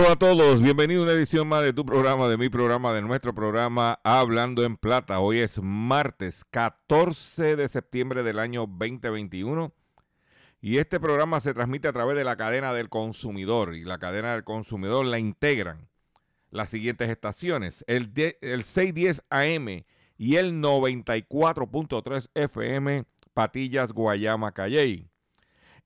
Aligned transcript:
Saludos 0.00 0.16
a 0.16 0.18
todos, 0.18 0.62
bienvenido 0.62 1.02
a 1.02 1.04
una 1.04 1.12
edición 1.12 1.46
más 1.46 1.62
de 1.62 1.74
tu 1.74 1.84
programa, 1.84 2.26
de 2.26 2.38
mi 2.38 2.48
programa, 2.48 2.94
de 2.94 3.02
nuestro 3.02 3.34
programa 3.34 4.00
Hablando 4.02 4.64
en 4.64 4.78
Plata. 4.78 5.20
Hoy 5.20 5.40
es 5.40 5.60
martes 5.62 6.46
14 6.48 7.54
de 7.54 7.68
septiembre 7.68 8.22
del 8.22 8.38
año 8.38 8.60
2021 8.60 9.74
y 10.62 10.78
este 10.78 11.00
programa 11.00 11.40
se 11.40 11.52
transmite 11.52 11.86
a 11.86 11.92
través 11.92 12.16
de 12.16 12.24
la 12.24 12.36
cadena 12.36 12.72
del 12.72 12.88
consumidor 12.88 13.74
y 13.74 13.84
la 13.84 13.98
cadena 13.98 14.32
del 14.32 14.42
consumidor 14.42 15.04
la 15.04 15.18
integran 15.18 15.90
las 16.50 16.70
siguientes 16.70 17.10
estaciones, 17.10 17.84
el, 17.86 18.10
el 18.40 18.64
610 18.64 19.22
AM 19.28 19.84
y 20.16 20.36
el 20.36 20.62
94.3 20.62 22.30
FM 22.32 23.04
Patillas 23.34 23.92
Guayama 23.92 24.52
Calley 24.52 25.09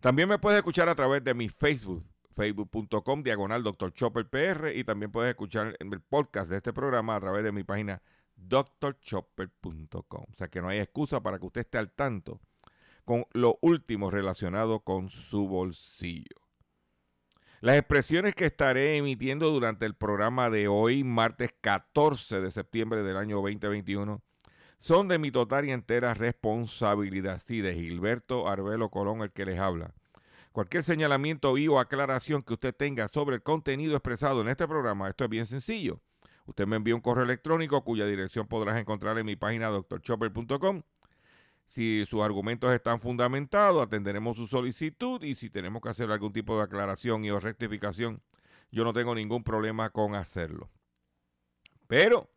También 0.00 0.28
me 0.30 0.38
puedes 0.38 0.58
escuchar 0.58 0.88
a 0.88 0.94
través 0.94 1.22
de 1.22 1.34
mi 1.34 1.50
Facebook, 1.50 2.02
facebook.com 2.30 3.22
diagonal 3.22 3.62
Dr. 3.62 3.92
Chopper 3.92 4.26
PR 4.28 4.72
y 4.74 4.82
también 4.82 5.12
puedes 5.12 5.30
escuchar 5.30 5.76
el 5.78 6.00
podcast 6.00 6.48
de 6.48 6.56
este 6.56 6.72
programa 6.72 7.16
a 7.16 7.20
través 7.20 7.44
de 7.44 7.52
mi 7.52 7.64
página 7.64 8.00
drchopper.com. 8.36 10.24
O 10.32 10.36
sea 10.38 10.48
que 10.48 10.62
no 10.62 10.68
hay 10.68 10.78
excusa 10.78 11.20
para 11.22 11.38
que 11.38 11.44
usted 11.44 11.60
esté 11.60 11.76
al 11.76 11.90
tanto 11.92 12.40
con 13.04 13.26
lo 13.32 13.58
último 13.60 14.10
relacionado 14.10 14.80
con 14.80 15.10
su 15.10 15.46
bolsillo. 15.48 16.36
Las 17.60 17.76
expresiones 17.76 18.34
que 18.34 18.46
estaré 18.46 18.96
emitiendo 18.96 19.50
durante 19.50 19.84
el 19.84 19.94
programa 19.94 20.48
de 20.48 20.66
hoy, 20.66 21.04
martes 21.04 21.52
14 21.60 22.40
de 22.40 22.50
septiembre 22.50 23.02
del 23.02 23.18
año 23.18 23.36
2021, 23.36 24.22
son 24.80 25.08
de 25.08 25.18
mi 25.18 25.30
total 25.30 25.66
y 25.66 25.72
entera 25.72 26.14
responsabilidad. 26.14 27.40
Sí, 27.44 27.60
de 27.60 27.74
Gilberto 27.74 28.48
Arbelo 28.48 28.88
Colón, 28.88 29.20
el 29.20 29.30
que 29.30 29.44
les 29.44 29.60
habla. 29.60 29.92
Cualquier 30.52 30.82
señalamiento 30.82 31.56
y 31.58 31.68
o 31.68 31.78
aclaración 31.78 32.42
que 32.42 32.54
usted 32.54 32.74
tenga 32.74 33.06
sobre 33.08 33.36
el 33.36 33.42
contenido 33.42 33.94
expresado 33.94 34.40
en 34.40 34.48
este 34.48 34.66
programa, 34.66 35.08
esto 35.08 35.24
es 35.24 35.30
bien 35.30 35.46
sencillo. 35.46 36.00
Usted 36.46 36.66
me 36.66 36.76
envía 36.76 36.94
un 36.94 37.02
correo 37.02 37.24
electrónico 37.24 37.84
cuya 37.84 38.06
dirección 38.06 38.48
podrás 38.48 38.78
encontrar 38.78 39.16
en 39.18 39.26
mi 39.26 39.36
página 39.36 39.68
doctorchopper.com. 39.68 40.82
Si 41.66 42.04
sus 42.06 42.22
argumentos 42.22 42.72
están 42.72 43.00
fundamentados, 43.00 43.82
atenderemos 43.82 44.38
su 44.38 44.48
solicitud 44.48 45.22
y 45.22 45.34
si 45.34 45.50
tenemos 45.50 45.82
que 45.82 45.90
hacer 45.90 46.10
algún 46.10 46.32
tipo 46.32 46.56
de 46.56 46.64
aclaración 46.64 47.24
y 47.24 47.30
o 47.30 47.38
rectificación, 47.38 48.22
yo 48.72 48.82
no 48.82 48.92
tengo 48.92 49.14
ningún 49.14 49.44
problema 49.44 49.90
con 49.90 50.14
hacerlo. 50.14 50.70
Pero 51.86 52.30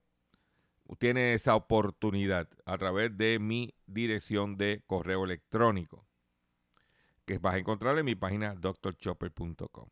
tiene 1.00 1.34
esa 1.34 1.56
oportunidad 1.56 2.50
a 2.66 2.78
través 2.78 3.16
de 3.18 3.40
mi 3.40 3.74
dirección 3.88 4.58
de 4.58 4.84
correo 4.86 5.24
electrónico, 5.24 6.06
que 7.26 7.38
vas 7.38 7.56
a 7.56 7.58
encontrar 7.60 7.98
en 7.98 8.06
mi 8.06 8.16
página 8.16 8.56
drchopper.com. 8.56 9.90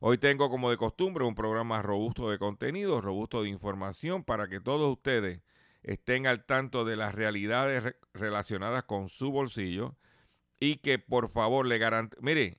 Hoy 0.00 0.18
tengo 0.18 0.50
como 0.50 0.70
de 0.70 0.76
costumbre 0.76 1.24
un 1.24 1.34
programa 1.34 1.80
robusto 1.80 2.28
de 2.30 2.38
contenido, 2.38 3.00
robusto 3.00 3.42
de 3.42 3.48
información 3.48 4.22
para 4.22 4.48
que 4.48 4.60
todos 4.60 4.92
ustedes 4.92 5.40
estén 5.82 6.26
al 6.26 6.44
tanto 6.44 6.84
de 6.84 6.96
las 6.96 7.14
realidades 7.14 7.94
relacionadas 8.12 8.84
con 8.84 9.08
su 9.08 9.30
bolsillo 9.30 9.96
y 10.60 10.76
que 10.76 10.98
por 10.98 11.28
favor 11.28 11.66
le 11.66 11.78
garanticen, 11.78 12.24
mire, 12.24 12.58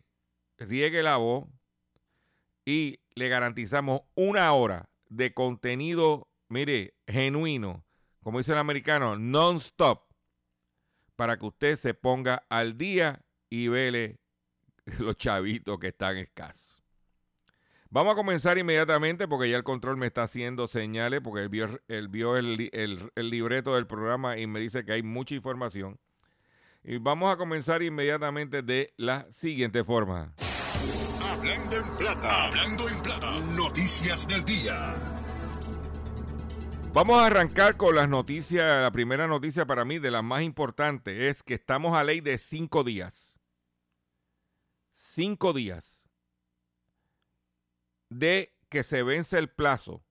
riegue 0.57 1.03
la 1.03 1.17
voz 1.17 1.45
y 2.65 2.99
le 3.13 3.29
garantizamos 3.29 4.01
una 4.15 4.51
hora 4.53 4.89
de 5.09 5.33
contenido, 5.33 6.27
mire, 6.55 6.93
genuino, 7.05 7.83
como 8.23 8.37
dice 8.37 8.53
el 8.53 8.57
americano, 8.57 9.17
non-stop, 9.17 10.03
para 11.17 11.37
que 11.37 11.45
usted 11.45 11.75
se 11.75 11.93
ponga 11.93 12.45
al 12.49 12.77
día 12.77 13.25
y 13.49 13.67
vele 13.67 14.19
los 14.99 15.17
chavitos 15.17 15.77
que 15.79 15.87
están 15.87 16.17
escasos. 16.17 16.81
Vamos 17.89 18.13
a 18.13 18.15
comenzar 18.15 18.57
inmediatamente 18.57 19.27
porque 19.27 19.49
ya 19.49 19.57
el 19.57 19.63
control 19.63 19.97
me 19.97 20.07
está 20.07 20.23
haciendo 20.23 20.67
señales, 20.67 21.19
porque 21.21 21.43
él 21.43 21.49
vio, 21.49 21.67
vio 22.09 22.37
el, 22.37 22.69
el, 22.73 23.29
libreto 23.29 23.75
del 23.75 23.85
programa 23.85 24.37
y 24.37 24.47
me 24.47 24.59
dice 24.61 24.85
que 24.85 24.93
hay 24.93 25.03
mucha 25.03 25.35
información. 25.35 25.99
Y 26.83 26.97
vamos 26.97 27.33
a 27.33 27.37
comenzar 27.37 27.83
inmediatamente 27.83 28.61
de 28.61 28.93
la 28.95 29.27
siguiente 29.33 29.83
forma. 29.83 30.33
Hablando 31.21 31.77
en 31.77 31.97
plata, 31.97 32.45
hablando 32.45 32.89
en 32.89 33.01
plata, 33.01 33.39
noticias 33.55 34.27
del 34.27 34.43
día. 34.45 35.24
Vamos 36.95 37.21
a 37.21 37.25
arrancar 37.25 37.75
con 37.75 37.93
las 37.93 38.07
noticias. 38.07 38.81
La 38.81 38.89
primera 38.89 39.27
noticia 39.27 39.65
para 39.65 39.83
mí, 39.83 39.99
de 39.99 40.11
las 40.11 40.23
más 40.23 40.43
importantes, 40.43 41.13
es 41.23 41.43
que 41.43 41.55
estamos 41.55 41.93
a 41.93 42.05
ley 42.05 42.21
de 42.21 42.37
cinco 42.37 42.85
días. 42.85 43.37
Cinco 44.93 45.51
días 45.51 46.09
de 48.07 48.53
que 48.69 48.83
se 48.83 49.03
vence 49.03 49.37
el 49.37 49.49
plazo 49.49 50.05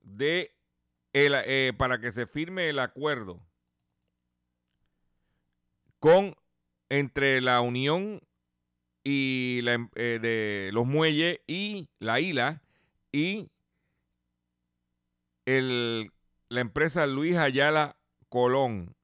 de 0.00 0.54
eh, 1.12 1.72
para 1.76 2.00
que 2.00 2.12
se 2.12 2.28
firme 2.28 2.68
el 2.68 2.78
acuerdo 2.78 3.40
con 5.98 6.36
entre 6.88 7.40
la 7.40 7.60
Unión 7.62 8.22
y 9.02 9.58
la, 9.62 9.72
em, 9.72 9.90
eh, 9.96 10.20
de 10.22 10.70
los 10.72 10.86
muelles 10.86 11.40
y 11.48 11.88
la 11.98 12.20
isla 12.20 12.62
y 13.10 13.50
la 16.48 16.60
empresa 16.60 17.06
Luis 17.06 17.36
Ayala 17.36 17.96
Colón. 18.28 18.94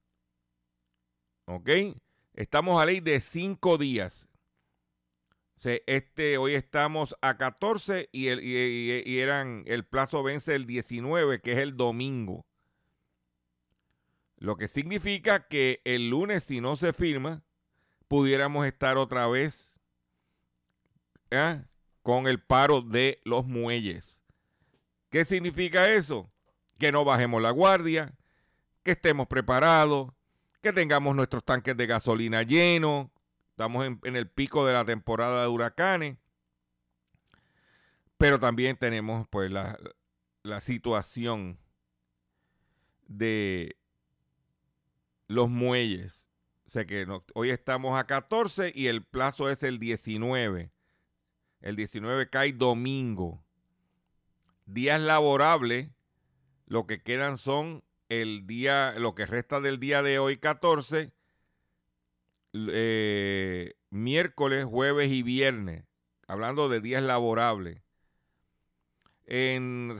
¿Ok? 1.45 1.69
Estamos 2.33 2.81
a 2.81 2.85
ley 2.85 2.99
de 2.99 3.19
cinco 3.19 3.77
días. 3.77 4.27
este, 5.63 6.37
hoy 6.37 6.53
estamos 6.53 7.15
a 7.21 7.37
14 7.37 8.09
y, 8.11 8.27
el, 8.27 8.43
y, 8.43 9.19
eran, 9.19 9.63
el 9.65 9.85
plazo 9.85 10.21
vence 10.23 10.53
el 10.53 10.67
19, 10.67 11.41
que 11.41 11.53
es 11.53 11.57
el 11.57 11.75
domingo. 11.75 12.45
Lo 14.37 14.55
que 14.55 14.67
significa 14.67 15.47
que 15.47 15.81
el 15.83 16.09
lunes, 16.09 16.43
si 16.43 16.61
no 16.61 16.75
se 16.75 16.93
firma, 16.93 17.43
pudiéramos 18.07 18.67
estar 18.67 18.97
otra 18.97 19.27
vez 19.27 19.73
¿eh? 21.31 21.63
con 22.03 22.27
el 22.27 22.41
paro 22.41 22.81
de 22.81 23.19
los 23.23 23.45
muelles. 23.45 24.21
¿Qué 25.09 25.25
significa 25.25 25.91
eso? 25.91 26.31
Que 26.77 26.91
no 26.91 27.05
bajemos 27.05 27.41
la 27.41 27.51
guardia, 27.51 28.13
que 28.83 28.91
estemos 28.91 29.27
preparados, 29.27 30.11
que 30.61 30.73
tengamos 30.73 31.15
nuestros 31.15 31.43
tanques 31.43 31.75
de 31.75 31.87
gasolina 31.87 32.43
llenos. 32.43 33.07
Estamos 33.51 33.85
en, 34.03 34.15
el 34.15 34.29
pico 34.29 34.65
de 34.65 34.73
la 34.73 34.85
temporada 34.85 35.41
de 35.41 35.47
huracanes. 35.47 36.17
Pero 38.17 38.39
también 38.39 38.77
tenemos 38.77 39.27
pues 39.29 39.51
la, 39.51 39.77
la 40.43 40.61
situación 40.61 41.59
de 43.07 43.77
los 45.27 45.49
muelles. 45.49 46.27
O 46.67 46.69
sea 46.69 46.85
que 46.85 47.07
hoy 47.33 47.49
estamos 47.49 47.97
a 47.97 48.05
14 48.05 48.71
y 48.75 48.87
el 48.87 49.03
plazo 49.03 49.49
es 49.49 49.63
el 49.63 49.79
19. 49.79 50.71
El 51.61 51.75
19 51.75 52.29
cae 52.29 52.53
domingo. 52.53 53.43
Días 54.65 54.99
laborables, 54.99 55.89
lo 56.67 56.85
que 56.85 57.01
quedan 57.01 57.37
son 57.37 57.83
el 58.09 58.45
día, 58.45 58.93
lo 58.97 59.15
que 59.15 59.25
resta 59.25 59.59
del 59.59 59.79
día 59.79 60.03
de 60.03 60.19
hoy 60.19 60.37
14, 60.37 61.11
eh, 62.53 63.73
miércoles, 63.89 64.65
jueves 64.65 65.11
y 65.11 65.23
viernes. 65.23 65.85
Hablando 66.27 66.67
de 66.67 66.81
días 66.81 67.01
laborables. 67.01 67.81
En 69.25 69.97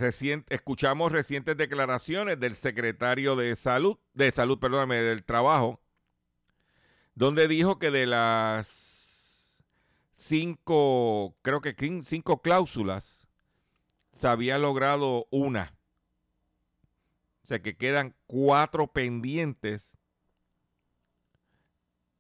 escuchamos 0.49 1.11
recientes 1.11 1.57
declaraciones 1.57 2.39
del 2.39 2.55
secretario 2.55 3.35
de 3.35 3.55
salud, 3.55 3.97
de 4.13 4.31
salud, 4.31 4.57
perdóname, 4.57 4.97
del 4.97 5.25
trabajo, 5.25 5.81
donde 7.13 7.47
dijo 7.49 7.77
que 7.77 7.91
de 7.91 8.07
las 8.07 9.65
cinco, 10.15 11.35
creo 11.41 11.59
que 11.59 11.75
cinco 12.05 12.41
cláusulas, 12.41 13.27
se 14.15 14.27
había 14.27 14.57
logrado 14.57 15.27
una. 15.29 15.76
O 17.47 17.49
sea 17.49 17.61
que 17.61 17.77
quedan 17.77 18.13
cuatro 18.25 18.87
pendientes 18.87 19.97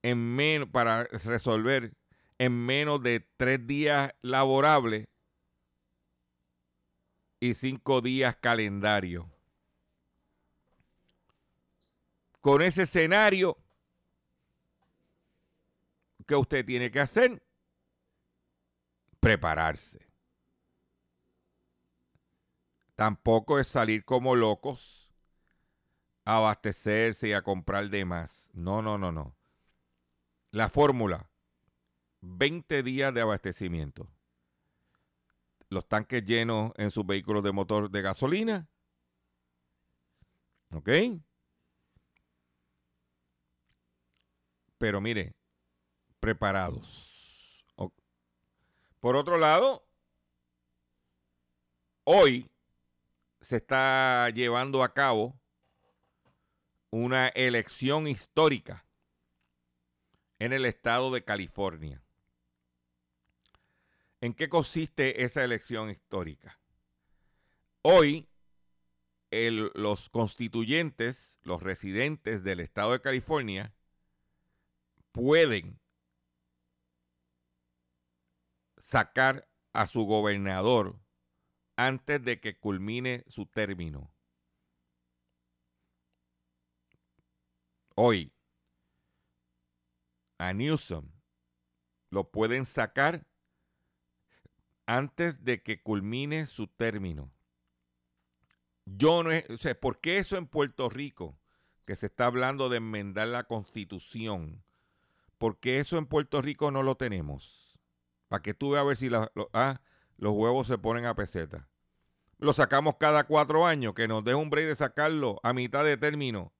en 0.01 0.17
menos, 0.17 0.69
para 0.69 1.03
resolver 1.03 1.93
en 2.37 2.65
menos 2.65 3.03
de 3.03 3.27
tres 3.35 3.67
días 3.67 4.13
laborables 4.21 5.09
y 7.41 7.55
cinco 7.55 7.99
días 7.99 8.37
calendario. 8.37 9.29
Con 12.39 12.61
ese 12.61 12.83
escenario, 12.83 13.57
¿qué 16.25 16.35
usted 16.37 16.65
tiene 16.65 16.89
que 16.89 17.01
hacer? 17.01 17.43
Prepararse. 19.19 20.07
Tampoco 22.95 23.59
es 23.59 23.67
salir 23.67 24.05
como 24.05 24.33
locos, 24.33 25.06
a 26.27 26.37
abastecerse 26.37 27.29
y 27.29 27.33
a 27.33 27.41
comprar 27.41 27.89
de 27.89 28.05
más. 28.05 28.49
No, 28.53 28.81
no, 28.81 28.97
no, 28.97 29.11
no. 29.11 29.35
La 30.51 30.69
fórmula, 30.69 31.29
20 32.21 32.83
días 32.83 33.13
de 33.13 33.21
abastecimiento 33.21 34.09
los 35.69 35.87
tanques 35.87 36.23
llenos 36.25 36.71
en 36.77 36.91
sus 36.91 37.05
vehículos 37.05 37.43
de 37.43 37.51
motor 37.51 37.89
de 37.89 38.01
gasolina. 38.01 38.67
¿Ok? 40.71 40.89
Pero 44.77 45.01
mire, 45.01 45.33
preparados. 46.19 47.65
Por 48.99 49.15
otro 49.15 49.37
lado, 49.37 49.85
hoy 52.03 52.49
se 53.41 53.57
está 53.57 54.29
llevando 54.31 54.83
a 54.83 54.93
cabo 54.93 55.39
una 56.89 57.27
elección 57.29 58.07
histórica 58.07 58.85
en 60.39 60.53
el 60.53 60.65
estado 60.65 61.11
de 61.11 61.23
California. 61.23 62.01
¿En 64.21 64.33
qué 64.33 64.49
consiste 64.49 65.23
esa 65.23 65.43
elección 65.43 65.89
histórica? 65.89 66.59
Hoy, 67.81 68.27
los 69.31 70.09
constituyentes, 70.09 71.39
los 71.43 71.61
residentes 71.61 72.43
del 72.43 72.59
estado 72.59 72.93
de 72.93 73.01
California, 73.01 73.73
pueden 75.11 75.79
sacar 78.81 79.47
a 79.73 79.85
su 79.87 80.05
gobernador 80.05 80.99
antes 81.75 82.23
de 82.23 82.39
que 82.39 82.57
culmine 82.57 83.23
su 83.27 83.45
término. 83.45 84.11
Hoy, 87.99 88.31
a 90.37 90.53
Newsom 90.53 91.09
lo 92.11 92.29
pueden 92.29 92.67
sacar 92.67 93.25
antes 94.85 95.43
de 95.43 95.63
que 95.63 95.81
culmine 95.81 96.45
su 96.45 96.67
término. 96.67 97.33
Yo 98.85 99.23
no 99.23 99.31
sé, 99.57 99.73
¿por 99.73 99.99
qué 99.99 100.19
eso 100.19 100.37
en 100.37 100.45
Puerto 100.45 100.89
Rico, 100.89 101.39
que 101.85 101.95
se 101.95 102.05
está 102.05 102.27
hablando 102.27 102.69
de 102.69 102.77
enmendar 102.77 103.29
la 103.29 103.45
constitución, 103.45 104.63
por 105.39 105.59
qué 105.59 105.79
eso 105.79 105.97
en 105.97 106.05
Puerto 106.05 106.39
Rico 106.43 106.69
no 106.69 106.83
lo 106.83 106.97
tenemos? 106.97 107.79
Para 108.27 108.43
que 108.43 108.53
tú 108.53 108.69
veas 108.69 108.83
a 108.83 108.85
ver 108.85 108.97
si 108.97 109.09
ah, 109.53 109.81
los 110.17 110.33
huevos 110.33 110.67
se 110.67 110.77
ponen 110.77 111.07
a 111.07 111.15
peseta. 111.15 111.67
Lo 112.37 112.53
sacamos 112.53 112.97
cada 112.99 113.23
cuatro 113.23 113.65
años, 113.65 113.95
que 113.95 114.07
nos 114.07 114.23
dé 114.23 114.35
un 114.35 114.51
break 114.51 114.67
de 114.67 114.75
sacarlo 114.75 115.39
a 115.41 115.51
mitad 115.51 115.83
de 115.83 115.97
término 115.97 116.53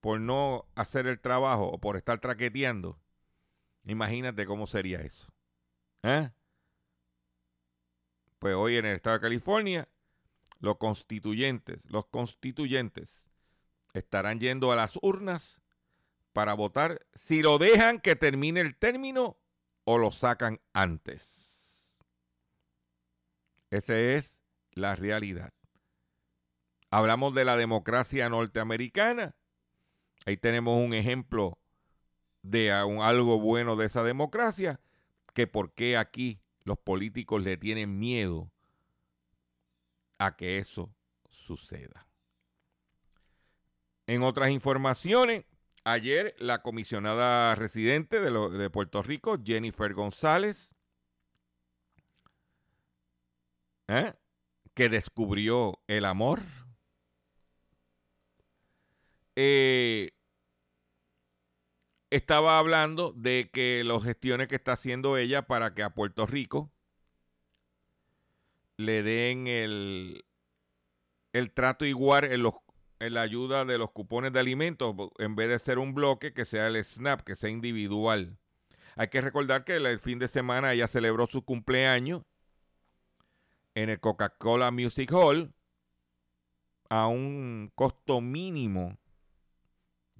por 0.00 0.20
no 0.20 0.66
hacer 0.74 1.06
el 1.06 1.20
trabajo 1.20 1.66
o 1.68 1.78
por 1.78 1.96
estar 1.96 2.20
traqueteando. 2.20 2.98
Imagínate 3.84 4.46
cómo 4.46 4.66
sería 4.66 5.00
eso. 5.00 5.32
¿Eh? 6.02 6.30
Pues 8.38 8.54
hoy 8.54 8.76
en 8.76 8.86
el 8.86 8.96
estado 8.96 9.18
de 9.18 9.22
California, 9.22 9.88
los 10.60 10.78
constituyentes, 10.78 11.84
los 11.90 12.06
constituyentes 12.06 13.30
estarán 13.92 14.40
yendo 14.40 14.72
a 14.72 14.76
las 14.76 14.98
urnas 15.02 15.60
para 16.32 16.54
votar 16.54 17.06
si 17.14 17.42
lo 17.42 17.58
dejan 17.58 18.00
que 18.00 18.16
termine 18.16 18.60
el 18.60 18.76
término 18.76 19.36
o 19.84 19.98
lo 19.98 20.10
sacan 20.10 20.60
antes. 20.72 21.98
Esa 23.70 23.98
es 23.98 24.40
la 24.72 24.96
realidad. 24.96 25.52
Hablamos 26.90 27.34
de 27.34 27.44
la 27.44 27.56
democracia 27.56 28.28
norteamericana. 28.28 29.36
Ahí 30.26 30.36
tenemos 30.36 30.78
un 30.78 30.94
ejemplo 30.94 31.58
de 32.42 32.72
algo 32.72 33.38
bueno 33.40 33.76
de 33.76 33.86
esa 33.86 34.02
democracia, 34.02 34.80
que 35.34 35.46
por 35.46 35.72
qué 35.72 35.96
aquí 35.96 36.40
los 36.64 36.78
políticos 36.78 37.42
le 37.42 37.56
tienen 37.56 37.98
miedo 37.98 38.50
a 40.18 40.36
que 40.36 40.58
eso 40.58 40.94
suceda. 41.28 42.06
En 44.06 44.22
otras 44.22 44.50
informaciones, 44.50 45.44
ayer 45.84 46.34
la 46.38 46.62
comisionada 46.62 47.54
residente 47.54 48.20
de, 48.20 48.70
Puerto 48.70 49.02
Rico, 49.02 49.38
Jennifer 49.42 49.94
González, 49.94 50.74
¿eh? 53.88 54.14
que 54.74 54.88
descubrió 54.88 55.80
el 55.86 56.04
amor, 56.04 56.40
eh, 59.42 60.10
estaba 62.10 62.58
hablando 62.58 63.14
de 63.16 63.48
que 63.50 63.82
las 63.86 64.02
gestiones 64.02 64.48
que 64.48 64.56
está 64.56 64.72
haciendo 64.72 65.16
ella 65.16 65.46
para 65.46 65.72
que 65.72 65.82
a 65.82 65.94
Puerto 65.94 66.26
Rico 66.26 66.70
le 68.76 69.02
den 69.02 69.46
el, 69.46 70.26
el 71.32 71.52
trato 71.52 71.86
igual 71.86 72.24
en, 72.24 72.42
los, 72.42 72.52
en 72.98 73.14
la 73.14 73.22
ayuda 73.22 73.64
de 73.64 73.78
los 73.78 73.92
cupones 73.92 74.30
de 74.34 74.40
alimentos, 74.40 74.94
en 75.16 75.36
vez 75.36 75.48
de 75.48 75.58
ser 75.58 75.78
un 75.78 75.94
bloque, 75.94 76.34
que 76.34 76.44
sea 76.44 76.66
el 76.66 76.84
SNAP, 76.84 77.22
que 77.22 77.34
sea 77.34 77.48
individual. 77.48 78.36
Hay 78.96 79.08
que 79.08 79.22
recordar 79.22 79.64
que 79.64 79.76
el 79.76 80.00
fin 80.00 80.18
de 80.18 80.28
semana 80.28 80.74
ella 80.74 80.86
celebró 80.86 81.26
su 81.26 81.46
cumpleaños 81.46 82.24
en 83.74 83.88
el 83.88 84.00
Coca-Cola 84.00 84.70
Music 84.70 85.10
Hall 85.12 85.54
a 86.90 87.06
un 87.06 87.72
costo 87.74 88.20
mínimo 88.20 88.98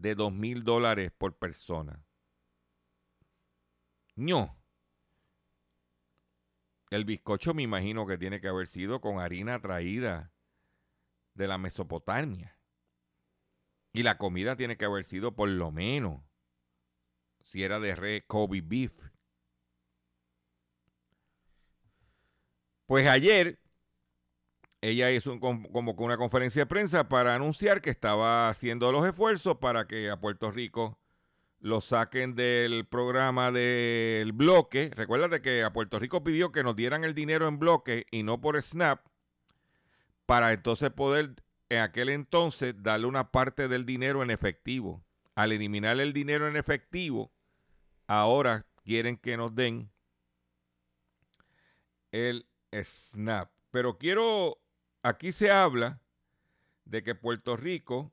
de 0.00 0.14
dos 0.14 0.32
mil 0.32 0.64
dólares 0.64 1.12
por 1.16 1.36
persona. 1.36 2.02
No. 4.16 4.56
El 6.90 7.04
bizcocho 7.04 7.54
me 7.54 7.62
imagino 7.62 8.06
que 8.06 8.18
tiene 8.18 8.40
que 8.40 8.48
haber 8.48 8.66
sido 8.66 9.00
con 9.00 9.20
harina 9.20 9.60
traída 9.60 10.32
de 11.34 11.46
la 11.46 11.58
Mesopotamia. 11.58 12.58
Y 13.92 14.02
la 14.02 14.18
comida 14.18 14.56
tiene 14.56 14.76
que 14.76 14.86
haber 14.86 15.04
sido 15.04 15.34
por 15.34 15.48
lo 15.48 15.70
menos, 15.70 16.22
si 17.44 17.62
era 17.62 17.78
de 17.78 17.94
re 17.94 18.24
Kobe 18.26 18.62
beef. 18.62 18.98
Pues 22.86 23.08
ayer 23.08 23.58
ella 24.82 25.10
hizo 25.10 25.38
como 25.40 25.92
una 25.98 26.16
conferencia 26.16 26.62
de 26.62 26.66
prensa 26.66 27.08
para 27.08 27.34
anunciar 27.34 27.80
que 27.80 27.90
estaba 27.90 28.48
haciendo 28.48 28.90
los 28.92 29.06
esfuerzos 29.06 29.58
para 29.58 29.86
que 29.86 30.10
a 30.10 30.18
Puerto 30.20 30.50
Rico 30.50 30.98
lo 31.58 31.80
saquen 31.80 32.34
del 32.34 32.86
programa 32.86 33.52
del 33.52 34.32
bloque. 34.32 34.90
Recuérdate 34.94 35.42
que 35.42 35.62
a 35.62 35.72
Puerto 35.72 35.98
Rico 35.98 36.24
pidió 36.24 36.52
que 36.52 36.62
nos 36.62 36.74
dieran 36.74 37.04
el 37.04 37.14
dinero 37.14 37.46
en 37.48 37.58
bloque 37.58 38.06
y 38.10 38.22
no 38.22 38.40
por 38.40 38.60
SNAP 38.60 39.06
para 40.24 40.52
entonces 40.52 40.90
poder 40.90 41.34
en 41.68 41.80
aquel 41.80 42.08
entonces 42.08 42.74
darle 42.82 43.06
una 43.06 43.30
parte 43.30 43.68
del 43.68 43.84
dinero 43.84 44.22
en 44.22 44.30
efectivo. 44.30 45.04
Al 45.34 45.52
eliminar 45.52 45.98
el 46.00 46.12
dinero 46.12 46.48
en 46.48 46.56
efectivo, 46.56 47.32
ahora 48.06 48.66
quieren 48.84 49.16
que 49.16 49.36
nos 49.36 49.54
den 49.54 49.90
el 52.10 52.46
SNAP. 52.72 53.50
Pero 53.70 53.98
quiero, 53.98 54.58
aquí 55.02 55.32
se 55.32 55.50
habla 55.50 56.00
de 56.84 57.02
que 57.02 57.14
Puerto 57.14 57.56
Rico 57.56 58.12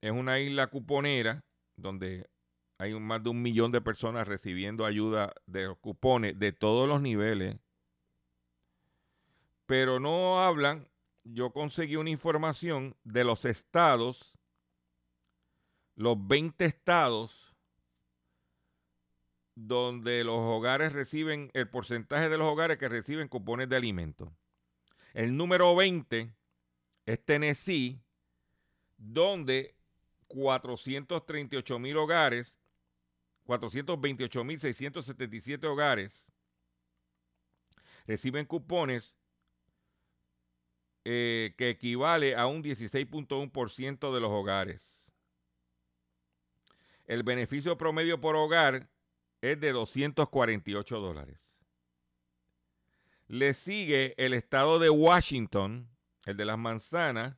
es 0.00 0.12
una 0.12 0.40
isla 0.40 0.68
cuponera 0.68 1.44
donde 1.76 2.28
hay 2.78 2.94
más 2.94 3.22
de 3.22 3.30
un 3.30 3.42
millón 3.42 3.72
de 3.72 3.80
personas 3.80 4.28
recibiendo 4.28 4.84
ayuda 4.84 5.32
de 5.46 5.64
los 5.64 5.78
cupones 5.78 6.38
de 6.38 6.52
todos 6.52 6.88
los 6.88 7.00
niveles. 7.00 7.56
Pero 9.66 9.98
no 9.98 10.44
hablan, 10.44 10.88
yo 11.24 11.52
conseguí 11.52 11.96
una 11.96 12.10
información 12.10 12.94
de 13.02 13.24
los 13.24 13.44
estados, 13.44 14.34
los 15.94 16.26
20 16.26 16.64
estados 16.64 17.54
donde 19.54 20.22
los 20.22 20.38
hogares 20.38 20.92
reciben, 20.92 21.50
el 21.54 21.68
porcentaje 21.68 22.28
de 22.28 22.36
los 22.36 22.46
hogares 22.46 22.76
que 22.76 22.90
reciben 22.90 23.28
cupones 23.28 23.70
de 23.70 23.76
alimentos. 23.76 24.28
El 25.16 25.34
número 25.34 25.74
20 25.74 26.30
es 27.06 27.24
Tennessee, 27.24 28.02
donde 28.98 29.74
438 30.26 31.78
mil 31.78 31.96
hogares, 31.96 32.60
428 33.44 34.44
mil 34.44 34.60
677 34.60 35.66
hogares 35.66 36.30
reciben 38.06 38.44
cupones 38.44 39.16
eh, 41.06 41.54
que 41.56 41.70
equivale 41.70 42.36
a 42.36 42.46
un 42.46 42.62
16.1% 42.62 44.12
de 44.12 44.20
los 44.20 44.30
hogares. 44.30 45.14
El 47.06 47.22
beneficio 47.22 47.78
promedio 47.78 48.20
por 48.20 48.36
hogar 48.36 48.90
es 49.40 49.58
de 49.58 49.72
248 49.72 51.00
dólares. 51.00 51.55
Le 53.28 53.54
sigue 53.54 54.14
el 54.18 54.34
estado 54.34 54.78
de 54.78 54.90
Washington, 54.90 55.88
el 56.24 56.36
de 56.36 56.44
las 56.44 56.58
manzanas, 56.58 57.36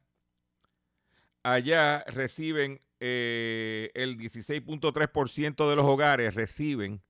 allá 1.43 2.05
reciben 2.09 2.83
eh, 3.01 3.91
el 3.95 4.19
16.3% 4.19 5.71
de 5.71 5.77
los 5.77 5.87
hogares 5.87 6.35
reciben 6.35 7.01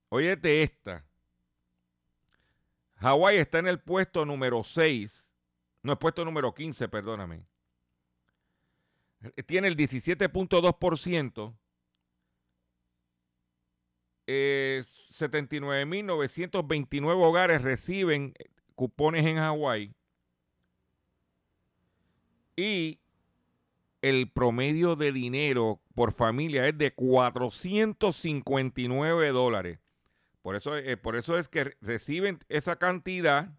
óyete 0.09 0.63
esta, 0.63 1.05
Hawái 3.03 3.37
está 3.39 3.59
en 3.59 3.67
el 3.67 3.81
puesto 3.81 4.25
número 4.25 4.63
6, 4.63 5.29
no, 5.83 5.91
el 5.93 5.99
puesto 5.99 6.25
número 6.25 6.55
15, 6.55 6.89
perdóname. 6.89 7.45
Tiene 9.47 9.69
el 9.69 9.77
17.2%. 9.77 11.57
Eh, 14.29 14.85
79.929 15.13 17.25
hogares 17.25 17.63
reciben 17.63 18.35
cupones 18.77 19.27
en 19.27 19.37
Hawái. 19.37 19.93
Y 22.57 22.99
el 24.03 24.31
promedio 24.31 24.97
de 24.97 25.13
dinero 25.13 25.81
por 25.95 26.13
familia 26.13 26.67
es 26.67 26.77
de 26.77 26.93
459 26.93 29.31
dólares. 29.31 29.79
Por 30.43 30.57
eso, 30.57 30.77
eh, 30.77 30.97
por 30.97 31.15
eso 31.17 31.39
es 31.39 31.49
que 31.49 31.77
reciben 31.81 32.41
esa 32.49 32.75
cantidad 32.77 33.53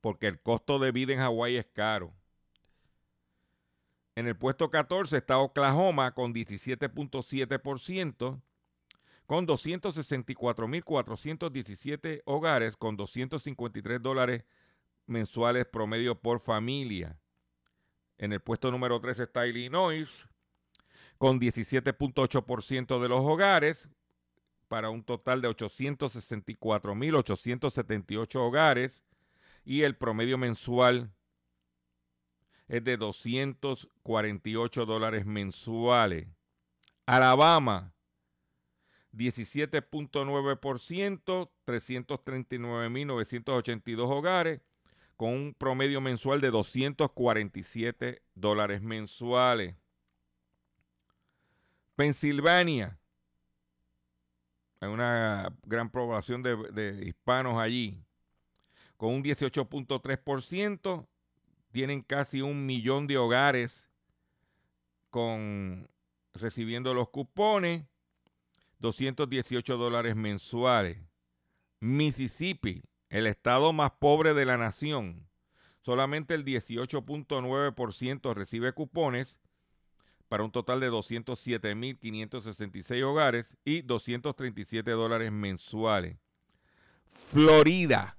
porque 0.00 0.26
el 0.26 0.40
costo 0.40 0.78
de 0.78 0.92
vida 0.92 1.12
en 1.12 1.18
Hawái 1.20 1.56
es 1.56 1.66
caro. 1.66 2.14
En 4.16 4.26
el 4.26 4.36
puesto 4.36 4.70
14 4.70 5.14
está 5.16 5.38
Oklahoma 5.38 6.14
con 6.14 6.34
17.7%, 6.34 8.42
con 9.26 9.46
264.417 9.46 12.22
hogares, 12.24 12.76
con 12.76 12.96
253 12.96 14.02
dólares 14.02 14.44
mensuales 15.06 15.66
promedio 15.66 16.20
por 16.20 16.40
familia. 16.40 17.16
En 18.18 18.32
el 18.32 18.40
puesto 18.40 18.70
número 18.70 19.00
3 19.00 19.18
está 19.20 19.46
Illinois, 19.46 20.10
con 21.16 21.40
17.8% 21.40 23.00
de 23.00 23.08
los 23.08 23.20
hogares, 23.20 23.88
para 24.68 24.90
un 24.90 25.02
total 25.02 25.40
de 25.40 25.48
864.878 25.48 28.36
hogares 28.36 29.02
y 29.64 29.82
el 29.82 29.96
promedio 29.96 30.38
mensual 30.38 31.10
es 32.68 32.84
de 32.84 32.96
248 32.98 34.86
dólares 34.86 35.26
mensuales. 35.26 36.28
Alabama, 37.06 37.92
17.9%, 39.14 41.50
339.982 41.66 44.10
hogares, 44.10 44.60
con 45.18 45.30
un 45.30 45.52
promedio 45.52 46.00
mensual 46.00 46.40
de 46.40 46.52
247 46.52 48.22
dólares 48.36 48.80
mensuales. 48.80 49.74
Pensilvania, 51.96 53.00
hay 54.78 54.88
una 54.88 55.52
gran 55.64 55.90
población 55.90 56.44
de, 56.44 57.02
hispanos 57.04 57.58
allí, 57.58 58.00
con 58.96 59.12
un 59.12 59.24
18.3%, 59.24 61.08
tienen 61.72 62.02
casi 62.02 62.40
un 62.40 62.64
millón 62.64 63.08
de 63.08 63.18
hogares 63.18 63.90
con 65.10 65.90
recibiendo 66.32 66.94
los 66.94 67.08
cupones, 67.08 67.84
218 68.78 69.76
dólares 69.76 70.14
mensuales. 70.14 70.96
Mississippi, 71.80 72.84
el 73.10 73.26
estado 73.26 73.72
más 73.72 73.90
pobre 73.92 74.34
de 74.34 74.44
la 74.44 74.58
nación, 74.58 75.26
solamente 75.80 76.34
el 76.34 76.44
18.9% 76.44 78.34
recibe 78.34 78.72
cupones 78.72 79.40
para 80.28 80.44
un 80.44 80.52
total 80.52 80.80
de 80.80 80.90
207.566 80.90 83.02
hogares 83.02 83.56
y 83.64 83.80
237 83.82 84.90
dólares 84.90 85.30
mensuales. 85.32 86.18
Florida 87.30 88.18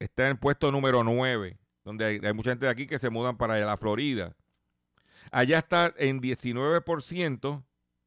está 0.00 0.28
en 0.28 0.36
puesto 0.36 0.72
número 0.72 1.04
9, 1.04 1.60
donde 1.84 2.04
hay, 2.04 2.18
hay 2.22 2.32
mucha 2.32 2.50
gente 2.50 2.66
de 2.66 2.72
aquí 2.72 2.88
que 2.88 2.98
se 2.98 3.10
mudan 3.10 3.36
para 3.36 3.64
la 3.64 3.76
Florida. 3.76 4.34
Allá 5.30 5.58
está 5.58 5.94
en 5.96 6.20
19% 6.20 7.64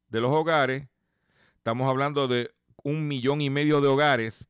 de 0.08 0.20
los 0.20 0.32
hogares. 0.32 0.86
Estamos 1.56 1.88
hablando 1.88 2.28
de 2.28 2.50
un 2.82 3.08
millón 3.08 3.40
y 3.40 3.48
medio 3.48 3.80
de 3.80 3.88
hogares 3.88 4.46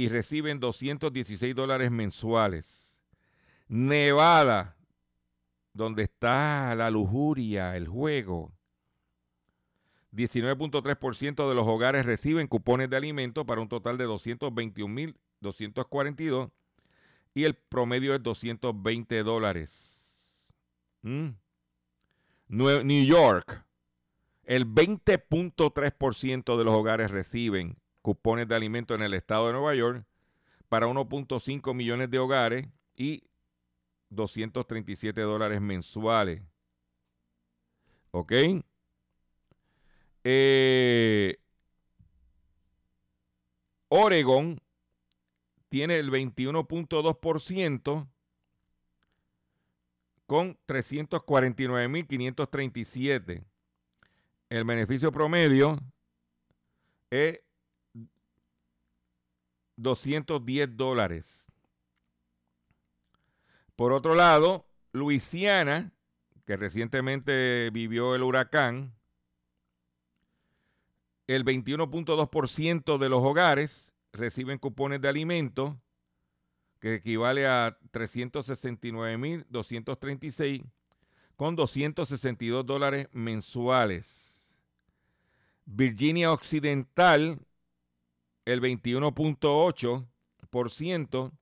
y 0.00 0.08
reciben 0.08 0.58
216 0.60 1.54
dólares 1.54 1.90
mensuales. 1.90 3.02
Nevada, 3.68 4.78
donde 5.74 6.04
está 6.04 6.74
la 6.74 6.90
lujuria, 6.90 7.76
el 7.76 7.86
juego. 7.86 8.50
19.3% 10.12 11.46
de 11.46 11.54
los 11.54 11.68
hogares 11.68 12.06
reciben 12.06 12.46
cupones 12.46 12.88
de 12.88 12.96
alimentos 12.96 13.44
para 13.44 13.60
un 13.60 13.68
total 13.68 13.98
de 13.98 14.08
221.242 14.08 16.50
y 17.34 17.44
el 17.44 17.52
promedio 17.52 18.14
es 18.14 18.22
220 18.22 19.22
dólares. 19.22 20.54
Mm. 21.02 21.28
New 22.48 23.04
York, 23.04 23.66
el 24.44 24.66
20.3% 24.66 26.56
de 26.56 26.64
los 26.64 26.72
hogares 26.72 27.10
reciben 27.10 27.76
cupones 28.02 28.46
de 28.48 28.54
alimentos 28.54 28.96
en 28.96 29.02
el 29.02 29.14
estado 29.14 29.46
de 29.46 29.54
Nueva 29.54 29.74
York 29.74 30.04
para 30.68 30.86
1.5 30.86 31.74
millones 31.74 32.10
de 32.10 32.18
hogares 32.18 32.68
y 32.96 33.24
237 34.10 35.20
dólares 35.20 35.60
mensuales. 35.60 36.42
¿Ok? 38.10 38.32
Eh, 40.24 41.36
Oregon 43.88 44.60
tiene 45.68 45.98
el 45.98 46.10
21.2% 46.10 48.08
con 50.26 50.58
349.537. 50.66 53.44
El 54.48 54.64
beneficio 54.64 55.10
promedio 55.10 55.76
es 57.10 57.40
210 59.82 60.76
dólares. 60.76 61.46
Por 63.76 63.92
otro 63.92 64.14
lado, 64.14 64.66
Luisiana, 64.92 65.92
que 66.46 66.56
recientemente 66.56 67.70
vivió 67.70 68.14
el 68.14 68.22
huracán, 68.22 68.94
el 71.26 71.44
21.2% 71.44 72.98
de 72.98 73.08
los 73.08 73.22
hogares 73.22 73.92
reciben 74.12 74.58
cupones 74.58 75.00
de 75.00 75.08
alimentos, 75.08 75.74
que 76.80 76.94
equivale 76.94 77.46
a 77.46 77.78
369.236, 77.92 80.64
con 81.36 81.56
262 81.56 82.66
dólares 82.66 83.08
mensuales. 83.12 84.54
Virginia 85.64 86.32
Occidental, 86.32 87.38
el 88.44 88.60
21.8% 88.60 91.32